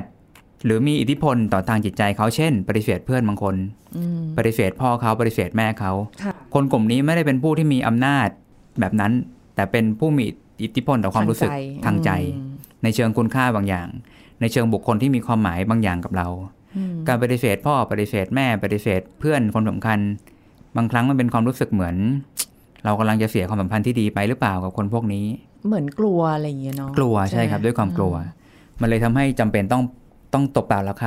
[0.66, 3.56] หรือมีอิทธิพลต่อทางจิตใจเขาเช่น ปฏิเสธเพื่อนบางคน
[3.98, 5.92] อืมปฏิเสธพ่อเขาปฏิเสธแม่เขา
[6.24, 8.28] ค่ะคนกลุ่มนี้ไม่ได้เป็นผู้ที่มีอำนาจ
[8.80, 9.12] แบบนั้น
[9.56, 10.26] แต่เป็นผู้มี
[10.62, 11.50] อิทธิพลต่อความรู้สึก
[11.86, 12.52] ทางใจอืม
[12.84, 13.88] ในเชิงคุณค่าบางอย่าง
[14.42, 16.28] ในเชิงบุคคลที่มีความหมายบางอย่างกับเรา
[16.78, 20.00] อืมการปฏิเสธพ่อปฏิเสธแม่ปฏิเสธ เพื่อนคนสำคัญ
[20.78, 21.96] บางครั้งมันเป็นความรู้สึกเหมือน
[22.86, 25.26] เรากำลังจะเสียความสัมพันธ์ที่ดีไปหรือเปล่ากับคนพวกนี้
[25.68, 28.14] เหมือนกลัวอะไรอย่างเงี้ยเนาะกลัวใช่ครับ ด้วยความกลัว
[28.82, 29.84] มันเลยทำให้จำเป็นต้อง
[30.34, 31.04] ต้องตบปากละค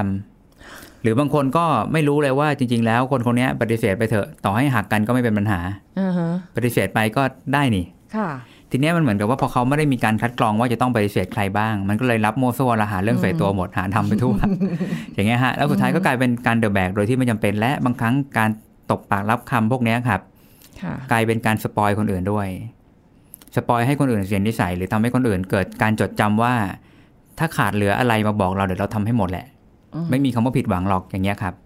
[0.48, 5.60] ำหรือบางคนก็ไม่รู้เลยว่าจริง ๆ แล้วคนคนนี้ปฏิเสธไปเถอะ ต่อให้หักกันก็ไม่เป็นปัญหา
[6.00, 7.84] อ่าฮะปฏิเสธไปก็ได้นี่
[8.16, 8.28] ค่ะ
[8.76, 14.34] ทีเนี้ยมันเหมือนกับว่าพอเขาไม่ได้มีการคัดกรองว่าจะต้องปฏิเสธใครบ้าง มันก็เลยรับโมวซัวละหาเรื่องใส่ตัวหมดหาทำไปทั่ว
[15.14, 18.50] อย่างเงี้ยฮะแล้วสุดท้ายก็กลายเป็นการเดอะแบกโดยที่ไม่จำเป็นและบางครั้งการ
[18.90, 20.20] ตบปากรับคำพวกเนี้ยครับ
[20.82, 22.46] ค่ะกลายเป็นการสปอยคนอื่นด้วย
[23.56, 26.54] สปอยให้คนอื่นเสียนิสัย หรือทำให้คนอื่นเกิดการจดจำว่า
[27.38, 29.46] ถ้าขาดเหลืออะไรมาบอกเราเดี๋ยวเราทำให้หมดแหละ
[29.94, 31.65] อืมไม่มีคำว่าผิดหวังหรอกอย่างเงี้ยครับค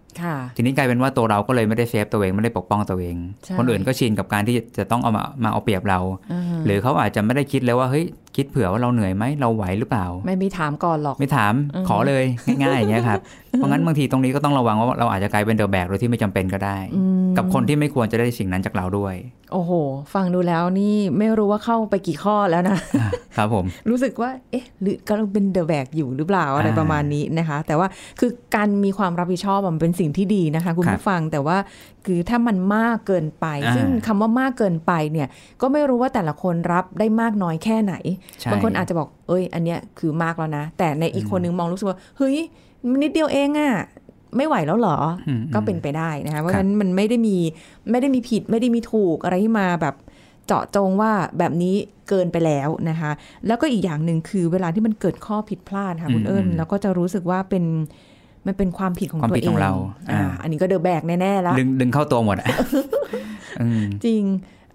[0.55, 5.99] ทีนี้กลายเป็นว่าตัวเราก็เลยไม่ได้เซฟตัวเองไม่ได้ปกป้องตัวเองใช่คนอื่นก็ชินกับการที่จะต้องเอามามาเอาเปรียบเรา
[6.31, 12.23] อ่าฮะหรือเขาอาจจะไม่ได้คิดเลยว่าเฮ้ยคิดเผื่อว่าเราเหนื่อยไหมเราไหวหรือเปล่า ไม่มีถามก่อนหรอกไม่ถามอืมขอเลย
[12.63, 13.19] ง่ายๆอย่างเงี้ยครับ
[13.57, 19.15] เพราะงั้นบางทีตรงนี้ก็ต้องระวังว่าเราอาจจะกลายเป็นเดอะแบกโดยที่ไม่จำเป็นก็ได้อืมกับคนที่ไม่ควรจะได้สิ่งนั้นจากเราด้วย
[19.53, 19.71] โอ้โห
[20.13, 22.77] ฟังดูแล้วนี่ไม่รู้ว่าเข้าไปกี่ข้อแล้วนะ
[23.37, 27.87] ครับผมรู้สึกว่าเอ๊ะหรือก็เป็นเดอะแบกอยู่หรือเปล่าอะไรอ่าประมาณนี้นะคะ แต่ว่า
[28.19, 31.57] คือการมีความรับผิดชอบอะมันเป็นสิ่งที่ดีนะคะคุณครับผู้ฟังแต่ว่า
[32.05, 35.27] คือถ้ามันมากเกินไปอ่าซึ่งคำว่ามากเกินไปเนี่ย
[35.61, 37.93] ก็ไม่รู้ว่าแต่ละคนรับได้มากน้อยแค่ไหน
[38.41, 42.37] ใช่บางคนอาจจะบอกเอ้ย อันเนี้ยคือมากแล้วนะ แต่ในอีกคนนึงมองรู้สึกว่าเฮ้ย
[42.89, 43.73] มันนิดเดียวเองอะ
[44.37, 47.37] ไม่ไหวแล้วเหรอออืมก็เป็นไปได้นะคะเพราะครัฉะบนั้นมันไม่ได้มี
[47.91, 49.95] ไม่ได้มีผิดไม่ได้มีถูกอะไรที่มาแบบ
[50.47, 51.75] เจาะจงว่าแบบนี้
[52.09, 53.11] เกินไปแล้วนะคะ
[53.47, 57.63] แล้วก็อีกอย่างหนึ่งคือเวลาที่มันเกิดข้อผิดพลาดค่ะคุณอืมเอิญอืมแล้วก็จะรู้สึกว่าเป็น
[58.47, 59.73] มันเป็นความผิดของความตัวผิดเอของงเรา
[60.11, 62.47] อ่าอ่าอันนี้ก็เดอะแบกแน่ๆแล้วดึงดึงเข้าตัวหมดอะ
[63.61, 64.23] อืมจริง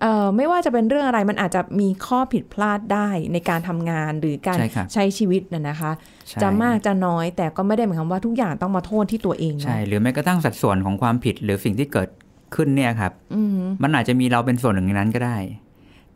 [0.02, 5.90] เอ่อไม่ว่าจะเป็นเรื่องอะไรมันอาจจะมีข้อผิดพลาดได้ในการทำงานหรือการใช่ครับใช้ชีวิตน่ะนะคะ
[6.29, 12.09] ใช่จะมากจะน้อยแต่ก็ไม่ได้หมายความว่าทุกอย่างต้องมาโทษที่ตัวเองเนอะใช่หรือแม้กระทั่งสัดส่วนของความผิดหรือสิ่งที่เกิด
[12.55, 15.38] ขึ้นเนี่ยครับอืมมันอาจจะมีเราเป็นส่วนหนึ่งในนั้นก็ได้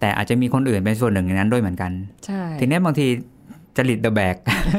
[0.01, 1.93] แต่อาจจะมีคนอื่นเป็นส่วนหนึ่งในนั้นด้วยเหมือนกัน
[2.27, 3.07] ใช่ทีนี้บางที
[3.77, 4.37] จริตเดอะแบก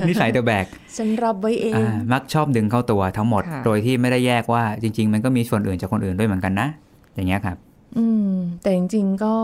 [0.07, 0.65] นิสัยเดอะแบก
[0.97, 6.67] ฉันรับไว้เองมักชอบดึงเข้าตัวทั้งหมดค่ะโดยที่ไม่ได้แยกว่าจริง ๆ มันก็มีส่วนอื่นจากคนอื่นด้วยเหมือนกันนะ
[7.15, 7.57] อย่างเงี้ยครับ
[7.97, 9.35] อืม แต่จริง ๆ ก็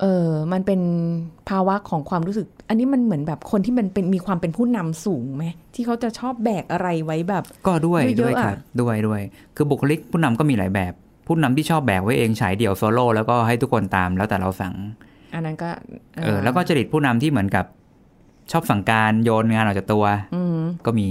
[0.00, 0.80] เออมันเป็น
[1.48, 9.20] ภาวะของความรู้สึก อันนี้มันเหมือนแบบคนที่มันเป็นมีความเป็นผู้นำสูงไหมที่เขาจะชอบแบกอะไรไว้แบบ ก็ด้วยเยอะๆด้วยครับอะด้วยด้วย
[9.56, 10.92] คือบุคลิกผู้นำก็มีหลายแบบ
[11.26, 14.74] ผู้นำที่ชอบแบกไว้เองฉายเดี่ยวโซโล่แล้วก็ให้ทุกคนตามแล้วแต่เราสั่ง
[15.34, 15.70] อันนั้นก็
[16.22, 17.64] เออแล้วก็จริตผู้นำที่เหมือนกับ
[18.52, 21.08] ชอบสั่งการโยนงานออกจากตัวอืมก็มี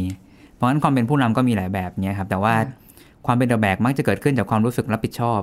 [0.56, 2.89] เพราะฉะนั้นความเป็นผู้นำก็มีหลายแบบเนี้ยครับ แต่ว่าค่ะ
[3.25, 5.41] ความเป็น the แบกมักจะเกิดขึ้นจากความรู้สึกรับผิดชอบ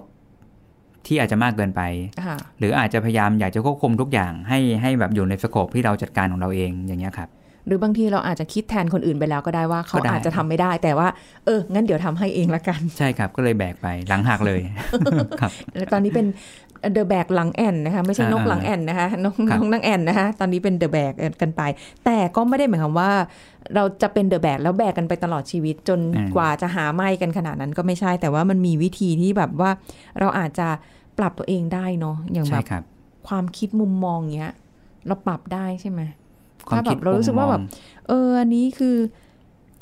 [1.07, 1.83] ที่อาจจะมากเกินไป
[2.27, 7.29] ค่ะหรืออาจจะพยายามอยากจะควบคุมทุกอย่างให้ให้แบบอยู่ใน scope ที่เราจัดการของเราเองอย่างเงี้ยครับ
[7.67, 11.09] หรือบางทีเราอาจจะคิดแทนคนอื่นไปแล้วก็ได้ว่าเขาก็ได้อาจจะทำไม่ได้ แต่ว่า
[11.47, 14.61] เอองั้นเดี๋ยวทำให้เองละกัน ใช่ครับ ก็เลยแบกไปหลังหักเลย
[15.41, 16.27] ครับแล้วตอนนี้เป็น
[16.93, 21.13] เดอะแบกหลังแอนนะคะไม่ใช่นกอ่าหลังแอนนะคะนกครันบกนางแอนนะคะตอนนี้เป็นเดอะแบก
[21.43, 21.63] กันไป
[22.05, 23.11] แต่ก็ไม่ได้หมายความว่า
[23.75, 26.01] เราจะเป็นเดอะแบกแล้วแบกกันไปตลอดชีวิต จน
[26.37, 29.71] กว่าจะหาไม่กันขนาดนั้นก็ไม่ใช่ แต่ว่ามันมีวิธีที่แบบว่า
[30.21, 30.69] เราอาจจะ
[31.19, 32.83] ปรับตัวเองได้เนาะอย่างแบใช่บครับ
[33.29, 34.53] ความคิดมุมมองเงี้ย
[35.07, 36.01] เราปรับได้ใช่ไหม
[36.69, 38.97] ความถ้าแบคิดบเรารู้สึกว่าแบบมุมมองเอออันนี้คือ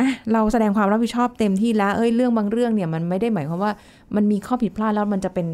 [0.01, 3.73] อะเราแสดงความรับผิดชอบเต็มที่แล้ว เอ้ยเรื่องบางเรื่องเนี่ยมันไม่ได้หมายความว่า
[4.17, 5.47] มันมีข้อผิดพลาดแล้วมันจะเป็น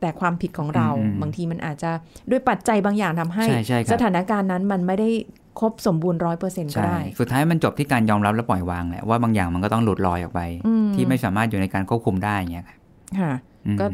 [0.00, 1.90] แต่ความผิดของเราอืมอืมบางทีมันอาจจะ
[2.30, 5.08] ด้วยปัจจัยบางอย่างทำให้ใช่ใช่ครับสถานการณ์นั้นมันไม่ได้
[5.60, 12.78] ครบสมบูรณ์ร้อยเปอร์เซ็นต์ก็ใช่ได้ สุดท้ายมันจบที่การยอมรับและปล่อยวางแหละว่าบางอย่างมันก็ต้องหลุดลอยออกไปอืมที่ไม่สามารถอยู่ในการควบคุมได้อย่างเงี้ยครับ
[13.20, 13.32] ค่ะ
[13.66, 13.86] อืมก็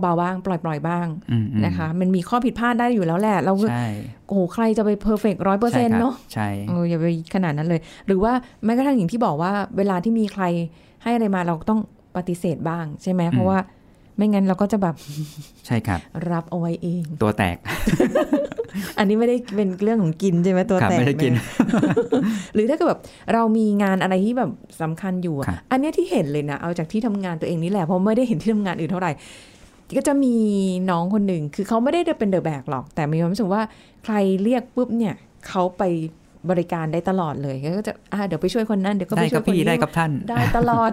[0.00, 3.86] เบาๆบ้าง ปล่อยๆบ้างอืมอืมนะคะ มันมีข้อผิดพลาดได้อยู่แล้วแหละ เราก็ใช่
[4.26, 8.32] โอ้โหใครจะไป perfect ร้อยเปอร์เซ็นต์เนาะใช่เอออย่าไปขนาดนั้นเลย หรือว่า
[8.64, 10.44] แม้กระทั่งอย่างที่บอกว่า เวลาที่มีใคร
[11.02, 11.80] ให้อะไรมาเราต้อง
[12.16, 13.58] ปฏิเสธบ้างใช่ไหมเพราะว่า
[14.16, 14.94] ไม่งั้นเราก็จะแบบ
[15.66, 16.00] ใช่ครับ
[16.30, 17.56] รับเอาไว้เอง ตัวแตก
[18.98, 21.42] อันนี้ไม่ได้เป็นเรื่องของกินใช่ไหมตัวครับแตกไม่ได้กินเยอะ
[22.54, 23.00] หรือถ้าเกิดแบบ
[23.34, 24.50] เรามีงานอะไรที่แบบ
[24.82, 29.12] สำคัญอยู่อะครับอันเนี้ยที่เห็นเลยนะ เอาจากที่ทำงานตัวเองนี่แหละเพราะไม่ได้เห็นที่ทำงานอื่นเท่าไหร่
[29.96, 30.34] ก็จะมี
[30.90, 33.62] น้องคนหนึ่งคือเขาไม่ได้เป็นเดอะแบกหรอก แต่มีความรู้สึกว่า
[34.04, 35.14] ใครเรียกปุ๊บเนี่ย
[35.48, 35.82] เขาไป
[36.50, 40.90] บริการได้ตลอดเลยก็จะอ่าเดี๋ยวไปช่วยคนนั้นเดี๋ยวก็ได้ไปคช่รัวบยคนพี่นี้ได้ครับท่าน ได้ตลอด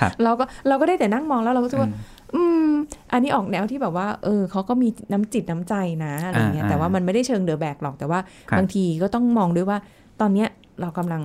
[0.00, 1.90] ครับเราก็เราก็ได้แต่นั่งมองแล้วเราก็รู้สึกว่า
[2.34, 2.65] อืม
[3.16, 5.74] อืมอันนี้ออกแนวที่แบบว่า เออเขาก็มีน้ำจิตน้ำใจ
[6.04, 8.18] นะอะไรเงี้ยอ่าแต่ว่ามันไม่ได้เชิงเดอะแบกหรอกแต่ว่า
[8.50, 9.78] ครับบางทีก็ต้องมองด้วยว่า
[10.20, 10.48] ตอนเนี้ย
[10.80, 11.22] เรากำลัง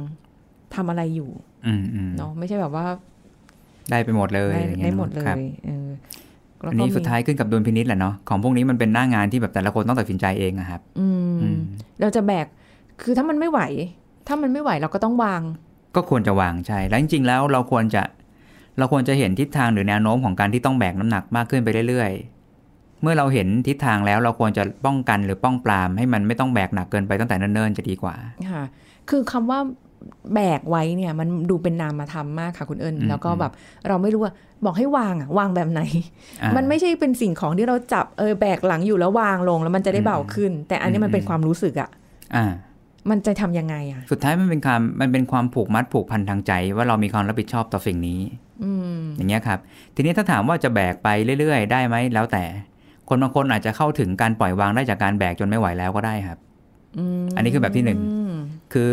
[0.76, 1.30] ทำอะไรอยู่
[1.66, 2.86] อืมอืมเนาะไม่ใช่แบบว่า
[3.90, 5.90] ได้ไปหมดเลยได้อย่างงี้ได้ยหมดเลครับยเออ
[6.62, 11.60] แล้วอันก็นี้มีสุดท้ายขึ้นกับดุลพินิษแหละเนาะของพวกนี้มันเป็นหน้างานที่แบบแต่ละคนต้องตัดสินใจเองอะครับอืมอืม
[12.02, 12.48] เราจะแบก
[13.02, 13.62] คือถ้ามันไม่ไหว
[14.28, 15.42] ถ้ามันไม่ไหวเราก็ต้องวาง
[15.96, 18.02] ก็ควรจะวางใช่แล้วจริงๆแล้วเราควรจะ
[18.78, 28.16] เราควรจะเห็นทิศทางหรือแนวโน้มของการที่ต้องแบกน้ำหนักมากขึ้นไปเรื่อยๆ เมื่อเราเห็นทิศทางแล้วเราควรจะป้องกันหรือป้องปราม ให้มันไม่ต้องแบกหนักเกินไปตั้งแต่เนิ่นๆจะดีกว่า
[28.52, 28.64] ค่ะ
[29.10, 29.60] คือคำว่า
[30.34, 33.52] แบกไว้เนี่ยมันดูเป็นนามธรรมมากค่ะคุณเอิญอืมแล้วก็แบบ
[33.88, 34.34] เราไม่รู้ว่า
[34.66, 35.82] บอกให้วางอะวางแบบไหน
[36.42, 41.90] อ่ามันไม่ใช่เป็นสิ่งของที่เราจับเออแบกหลังอยู่แล้ววางลงแล้วมันจะได้เบาอืมขึ้น แต่อันนี้มันเป็นอืมความรู้สึกอะ
[42.36, 42.46] อ่า
[43.10, 48.20] มันจะทำยังไงอะสุดท้ายมันเป็นความมันเป็นความผูกมัดผูกพันทางใจ ว่าเรามีความรับผิดชอบต่อสิ่งนี้
[48.64, 49.60] อืมอย่างเงี้ยครับ
[49.96, 51.08] ทีนี้ถ้าถามว่าจะแบกไป
[51.40, 52.44] เรื่อยๆ ได้ไหมแล้วแต่
[53.10, 56.38] คนบางคนอาจจะเข้าถึงการปล่อยวางได้จากการแบกจนไม่ไหวแล้วก็ได้ครับ
[57.24, 58.00] มอันนี้คือแบบที่หนึ่ง
[58.74, 58.92] คือ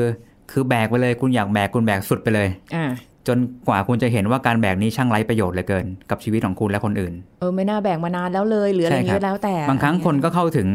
[0.52, 2.84] คือแบกไปเลยคุณอยากแบกคุณแบกสุดไปเลยอ่า
[3.28, 10.68] จนกว่าคุณจะเห็นว่าการแบกนี้ช่างไร้ประโยชน์เหลือเกิน กับชีวิตของคุณและคนอื่น เออไม่น่าแบกมานานแล้วเลยหรืออะไรอย่างใช่เงี้ครับยแล้วแต่ บางครั้งอะไเยคนก็เข้าถึง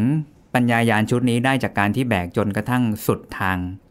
[0.55, 3.82] ปัญญายาณชุดนี้ได้จากการที่แบกจนกระทั่งสุดทางอืม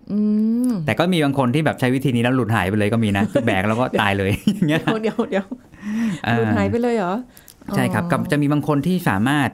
[0.87, 5.46] แต่ก็มีบางคนที่แบบใช้วิธีนี้แล้วหลุดหายไปเลยก็มีนะคือแบกแล้วก็ตายเลยอย่างเงี้ยเดี๋ยวเดี๋ยวเดี๋ยว
[6.27, 7.14] อ่าหลุดหายไปเลยเหรอ
[7.75, 9.51] ใช่ครับกับจะมีบางคนที่สามารถ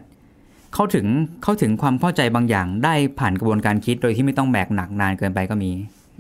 [0.75, 1.07] เข้าถึง
[1.43, 5.71] เข้าถึงความเข้าใจบางอย่าง ได้ผ่านกระบวนการคิดโดยที่ไม่ต้องแบกหนักนานเกินไปก็มี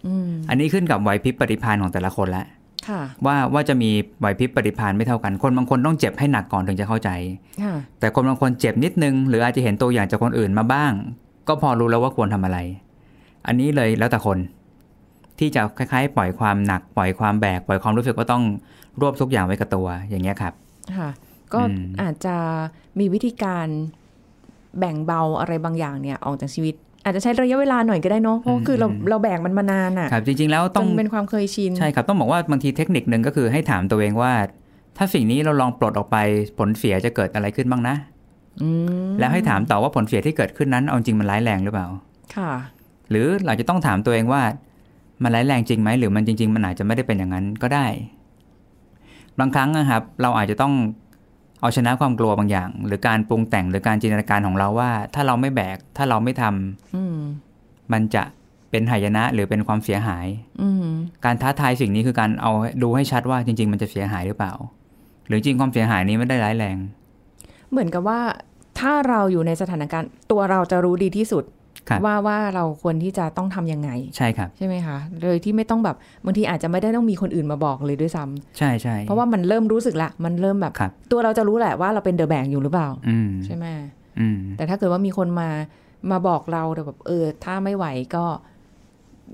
[0.06, 2.44] อืมอันนี้ขึ้นกับไหวพริบปฏิภาณของแต่ละคนละ
[2.88, 7.10] ค่ะว่าว่าจะมีไหวพริบปฏิภาณไม่เท่ากัน คนบางคนต้องเจ็บให้หนักก่อนถึงจะเข้าใจ
[7.62, 10.92] ค่ะแต่คนบางคนเจ็บนิดนึง หรืออาจจะเห็นตัวอย่างจากคนอื่นมาบ้าง
[11.48, 12.58] ก็พอรู้แล้วว่าควรทำอะไร
[13.46, 14.38] อันนี้เลยแล้วแต่คน
[15.38, 18.42] ที่จะคล้ายๆ ปล่อยความหนักปล่อยความแบก ปล่อยความรู้สึกว่าต้อง
[19.00, 20.52] รวบทุกอย่างไว้กับตัวอย่างเงี้ยครับ
[20.96, 21.10] ค่ะ
[21.54, 22.36] ก็อืมอาจจะ
[22.98, 23.66] มีวิธีการ
[24.78, 26.74] แบ่งเบาอะไรบางอย่างเนี่ยออกจากชีวิต
[27.04, 34.32] อาจจะใช้ระยะเวลาหน่อยก็ได้เนาะเพราะคือเราเราแบกมันมานานอะครับจริงๆแล้วจต้องนเป็นความเคยชินใช่ครับต้องบอกว่าบางทีเทคนิคหนึ่งก็คือให้ถามตัวเองว่า
[34.96, 36.16] ถ้าสิ่งนี้เราลองปลดออกไป
[36.58, 37.96] ผลเสียจะเกิดอะไรขึ้นบ้างนะ
[38.62, 38.70] อื
[39.08, 41.86] มแล้วให้ถามต่อว่าผลเสียที่เกิดขึ้นนั้นเอาจริงมันร้ายแรงหรือเปล่า
[42.36, 42.52] ค่ะ
[43.10, 44.42] หรือเราจะต้องถามตัวเองว่า
[45.22, 47.86] มันร้ายแรงจริงไหมหรือมันจริง ๆ มันอาจจะไม่ได้เป็นอย่างนั้นก็ได้
[49.38, 50.74] บางครั้งนะครับ เราอาจจะต้อง
[51.60, 57.18] เอาชนะความกลัวบางอย่าง หรือการปรุงแต่งหรือการจินตนาการของเราว่า ถ้าเราไม่แบก ถ้าเราไม่ทำอืม
[57.92, 58.22] มันจะ
[58.70, 60.26] เป็นหายนะหรือเป็นความเสียหาย
[60.62, 60.88] อืม
[61.24, 64.54] การท้าทายสิ่งนี้คือการเอาดูให้ชัดว่าจริง ๆ มันจะเสียหายหรือเปล่า
[65.28, 66.76] หรือจริงความเสียหายนี้ไม่ได้ร้ายแรง
[67.70, 68.20] เหมือนกับว่า
[68.78, 71.57] ถ้าเราอยู่ในสถานการณ์ ตัวเราจะรู้ดีที่สุดครับ
[72.04, 83.66] ว่าว่าเราควรที่จะต้องทำยังไง ใช่ครับใช่ไหมคะโดยที่ไม่ต้องแบบบางทีอาจจะไม่ได้ต้องมีคนอื่นมาบอกเลยด้วยซ้ำใช่ใช่เพราะว่ามันเริ่มรู้สึกละมันเริ่มแบบครับตัวเราจะรู้แหละว่าเราเป็นเดอะแบงอยู่หรือเปล่าอืมใช่ไหม
[84.20, 85.48] อืมแต่ถ้าเกิดว่ามีคนมา
[86.10, 88.24] มาบอกเราแต่แบบเออ ถ้าไม่ไหวก็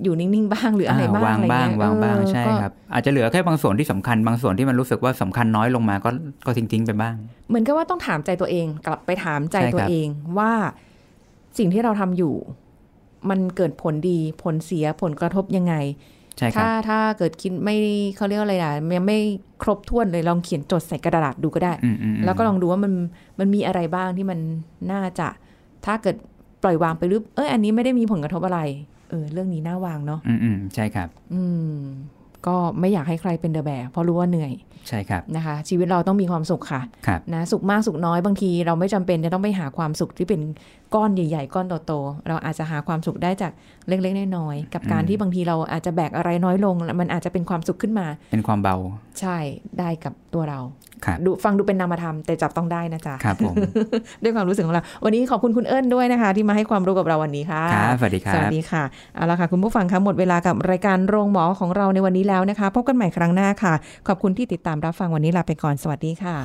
[0.02, 6.10] อยู่นิ่ง ๆ บ้างหรืออะไรบ้างวางอะไรบ้างเงี้ยวางบ้างเออใช่ก็ครับ อาจจะเหลือแค่บางส่วนที่สำคัญบางส่วนที่มันรู้สึกว่าสำคัญน้อยลงมาก็
[6.46, 7.14] ก็ทิ้งทิ้ง ๆ ไปบ้าง
[7.48, 10.52] เหมือนกับว่าต้องถามใจตัวเอง กลับไปถามใจใช่ครับตัวเองว่า
[11.58, 12.34] สิ่งที่เราทำอยู่
[13.30, 15.74] มันเกิดผลดีผลเสียผลกระทบยังไง
[16.38, 17.76] ใช่ครับถ้าถ้าเกิดคิดไม่
[18.16, 19.18] เขาเรียกว่าอะไรล่ะยังไม่
[19.62, 22.92] ครบถ้วนเลยลองเขียนจดใส่กระดาษดูก็ได้อืมอืมอืมแล้วก็ลองดูว่ามัน
[23.38, 24.38] มันมีอะไรบ้างที่มัน
[24.92, 25.28] น่าจะ
[25.86, 26.16] ถ้าเกิด
[26.62, 28.60] ปล่อยวางไปหรือเอออันนี้ไม่ได้มีผลกระทบอะไร
[29.10, 31.42] เออ เรื่องนี้น่าวางเนาะอืมอืมใช่ครับ อื
[31.76, 31.78] ม
[32.46, 34.52] ก็ไม่อยากให้ใครเป็นเดอะแบกเพราะรู้ว่าเหนื่อย
[34.88, 40.40] ใช่ครับนะคะ ชีวิตเราต้องมีความสุขค่ะครับนะสุขมากสุขน้อยบางทีเราไม่จำเป็นจะต้องไปหาความสุขที่เป็น
[40.94, 43.52] ก้อนใหญ่ๆ ก้อนโตๆเราอาจจะหาความสุขได้จาก
[43.88, 48.76] เล็กๆน้อยๆกับการอืมที่บางทีเราอาจจะแบกอะไรน้อยลง มันอาจจะเป็นความสุขขึ้นมา เป็นความเบา
[49.20, 49.36] ใช่
[49.78, 50.60] ได้กับตัวเรา
[50.92, 50.93] ครับ
[51.26, 53.54] ดูฟังดูเป็นนามธรรมแต่จับต้องได้นะจ๊ะครับผม
[54.22, 58.82] ด้วยความรู้สึกของเรา วันนี้ขอบคุณคุณเอิญด้วยนะคะ ที่มาให้ความรู้กับเราวันนี้ค่ะครับสวัสดีครับสวัสดีค่ะ
[59.14, 63.74] เอาละค่ะ คุณผู้ฟังคะหมดเวลากับรายการโรงหมอของเราในวันนี้แล้วนะคะ พบกันใหม่ครั้งหน้าค่ะ
[64.08, 66.36] ขอบคุณที่ติดตามรับฟังวันนี้ลาไปก่อนสวัสดีค่ะ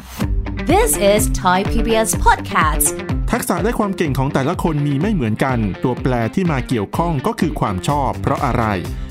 [0.74, 2.88] This is Thai PBS Podcast.
[3.32, 8.64] ทักษะและความเก่งของแต่ละคนมีไม่เหมือนกัน ตัวแปรที่มาเกี่ยวข้องก็คือความชอบ เพราะอะไร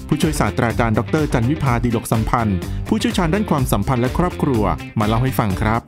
[0.09, 4.63] ผู้ช่วยศาสตราจารย์ดรจันวิพาดีลกสัมพันธ์ ผู้เชี่ยวชาญด้านความสัมพันธ์และครอบครัว
[4.99, 5.81] มาเล่าให้ฟังครับ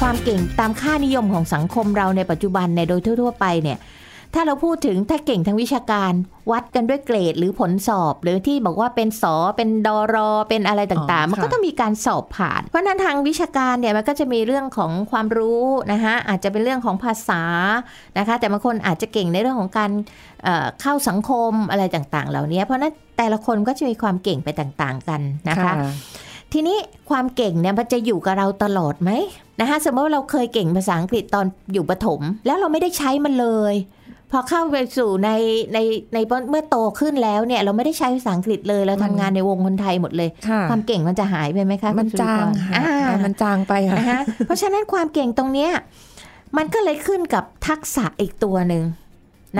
[0.00, 3.78] ความเก่งตามค่านิยมของสังคมเราในปัจจุบันในโดยทั่ว ๆ ไปเนี่ย
[4.34, 6.12] ถ้าเราพูดถึงถ้าเก่งทางวิชาการ
[6.50, 17.42] วัดกันด้วยเกรดหรือผลสอบ หรือที่บอกว่าเป็นสอเป็นดอรอเป็นอะไรต่างๆอ๋อมันก็ค่ะต้องมีการสอบผ่าน เพราะฉะนั้นทางวิชาการเนี่ยมันก็จะมีเรื่องของความรู้นะคะอาจจะเป็นเรื่องของภาษา
[18.18, 19.90] นะคะ แต่บางคนอาจจะเก่งในเรื่องของการ
[20.44, 25.72] เอ่อเข้าสังคมอะไรต่างๆ เหล่านี้เพราะฉะนั้นแต่ละคนก็จะมีความเก่งไปต่างๆกันนะคะ
[26.52, 26.78] ทีนี้
[27.10, 29.10] ความเก่งเนี่ยมันจะอยู่กับเราตลอดไหม
[29.60, 33.74] นะคะสมมติว่าเราเคยเก่งภาษาอังกฤษตอนอยู่ประถม แล้วเราไม่ได้ใช้มันเลย
[34.30, 35.30] พอเข้าไปสู่ใน
[35.74, 35.78] ใน
[36.14, 36.18] ใน
[36.50, 45.70] เมื่อโตขึ้นแล้วเนี่ย เราไม่ได้ใช้ภาษาอังกฤษเลย เราทำงานในวงคนไทยหมดเลยค่ะความเก่งมันจะหายไปไหมคะ มันคุณสุริจางพรค่ะอ่าอ่ามันจางไปค่ะนะคะเพราะฉะนั้นความเก่งตรงเนี้ย
[46.56, 48.84] มันก็เลยขึ้นกับทักษะอีกตัวหนึ่ง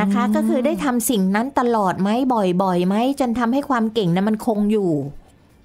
[0.01, 4.91] นะคะ ก็คือได้ทำสิ่งนั้นตลอดไหมบ่อยๆไหมจนทำให้ความเก่งนั้นมันคงอยู่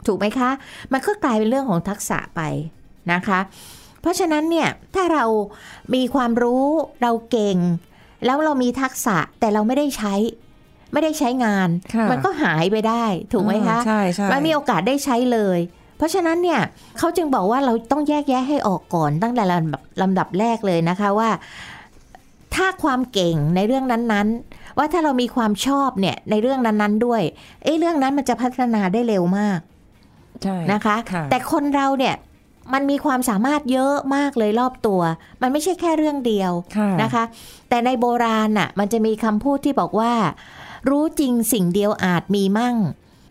[0.08, 0.50] ถูกไหมคะ
[0.92, 2.42] มันก็กลายเป็นเรื่องของทักษะไป
[3.14, 3.40] นะคะ
[4.02, 5.26] เพราะฉะนั้นเนี่ยถ้าเรา
[5.94, 6.66] มีความรู้
[7.02, 7.58] เราเก่ง
[8.26, 10.14] แล้วเรามีทักษะแต่เราไม่ได้ใช้
[10.94, 15.60] ไม่ได้ใช้งานค่ะมันก็หายไปได้ถูกไหมคะใช่ใช่ไม่มีโอกาสได้ใช้เลย
[15.98, 16.62] เพราะฉะนั้นเนี่ย
[16.98, 21.30] เขาจึงบอกว่าเราต้องแยกแยะให้ออกก่อนตั้งแต่ลำดับลำดับแรกเลยนะคะว่า
[22.56, 27.22] ถ้าความเก่งในเรื่องนั้นๆ ว่าถ้าเรามีความชอบเนี่ยในเรื่องนั้นๆด้วย
[27.64, 29.60] เอ้เรื่องนั้นมันจะพัฒนาได้เร็วมาก
[30.44, 32.16] ใช่นะคะค่ะแต่คนเราเนี่ย
[32.74, 35.02] มันมีความสามารถเยอะมากเลยรอบตัว
[35.42, 37.24] มันไม่ใช่แค่เรื่องเดียวค่ะนะคะ
[37.70, 40.14] แต่ในโบราณน่ะมันจะมีคำพูดที่บอกว่า
[40.90, 42.76] รู้จริงสิ่งเดียวอาจมีมั่ง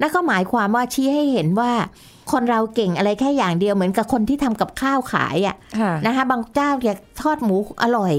[0.01, 1.73] นั่นก็หมายความว่าชี้ให้เห็นว่า
[2.33, 8.15] คนเราเก่งอะไรแค่อย่างเดียวเหมือนกับคนที่ทำกับข้าวขายอะค่ะนะคะบางเจ้าเนี่ยทอดหมูอร่อย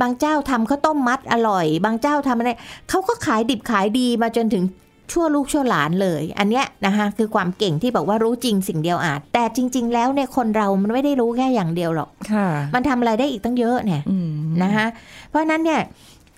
[0.00, 2.50] บางเจ้าทำข้าวต้มมัดอร่อย บางเจ้าทำอะไร
[2.88, 4.64] เขาก็ขายดิบขายดีมาจนถึง
[5.12, 14.86] ชั่วลูกชั่วหลานเลย อันเนี้ยนะคะคือความเก่งที่บอกว่ารู้จริงสิ่งเดียวอาจ แต่จริง ๆ แล้วเนี่ยคนเรามันไม่ได้รู้แค่อย่างเดียวหรอกค่ะมันทำอะไรได้อีกตั้งเยอะเนี่ยอืมนะคะ
[15.28, 15.80] เพราะฉะนั้นเนี่ย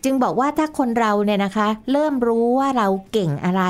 [0.04, 3.62] จึงบอกว่าถ้าคนเราเนี่ยนะคะ เริ่มรู้ว่าเราเก่งอะไร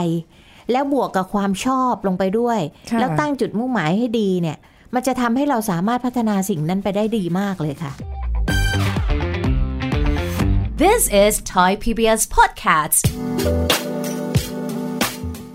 [0.73, 2.59] แล้วบวกกับความชอบลงไปด้วย
[2.91, 4.57] ค่ะแล้วตั้งจุดมุ่งหมายให้ดีเนี่ย
[4.95, 7.93] มันจะทำให้เราสามารถพัฒนาสิ่งนั้นไปได้ดีมากเลยค่ะ
[10.83, 13.05] This is Thai PBS Podcast.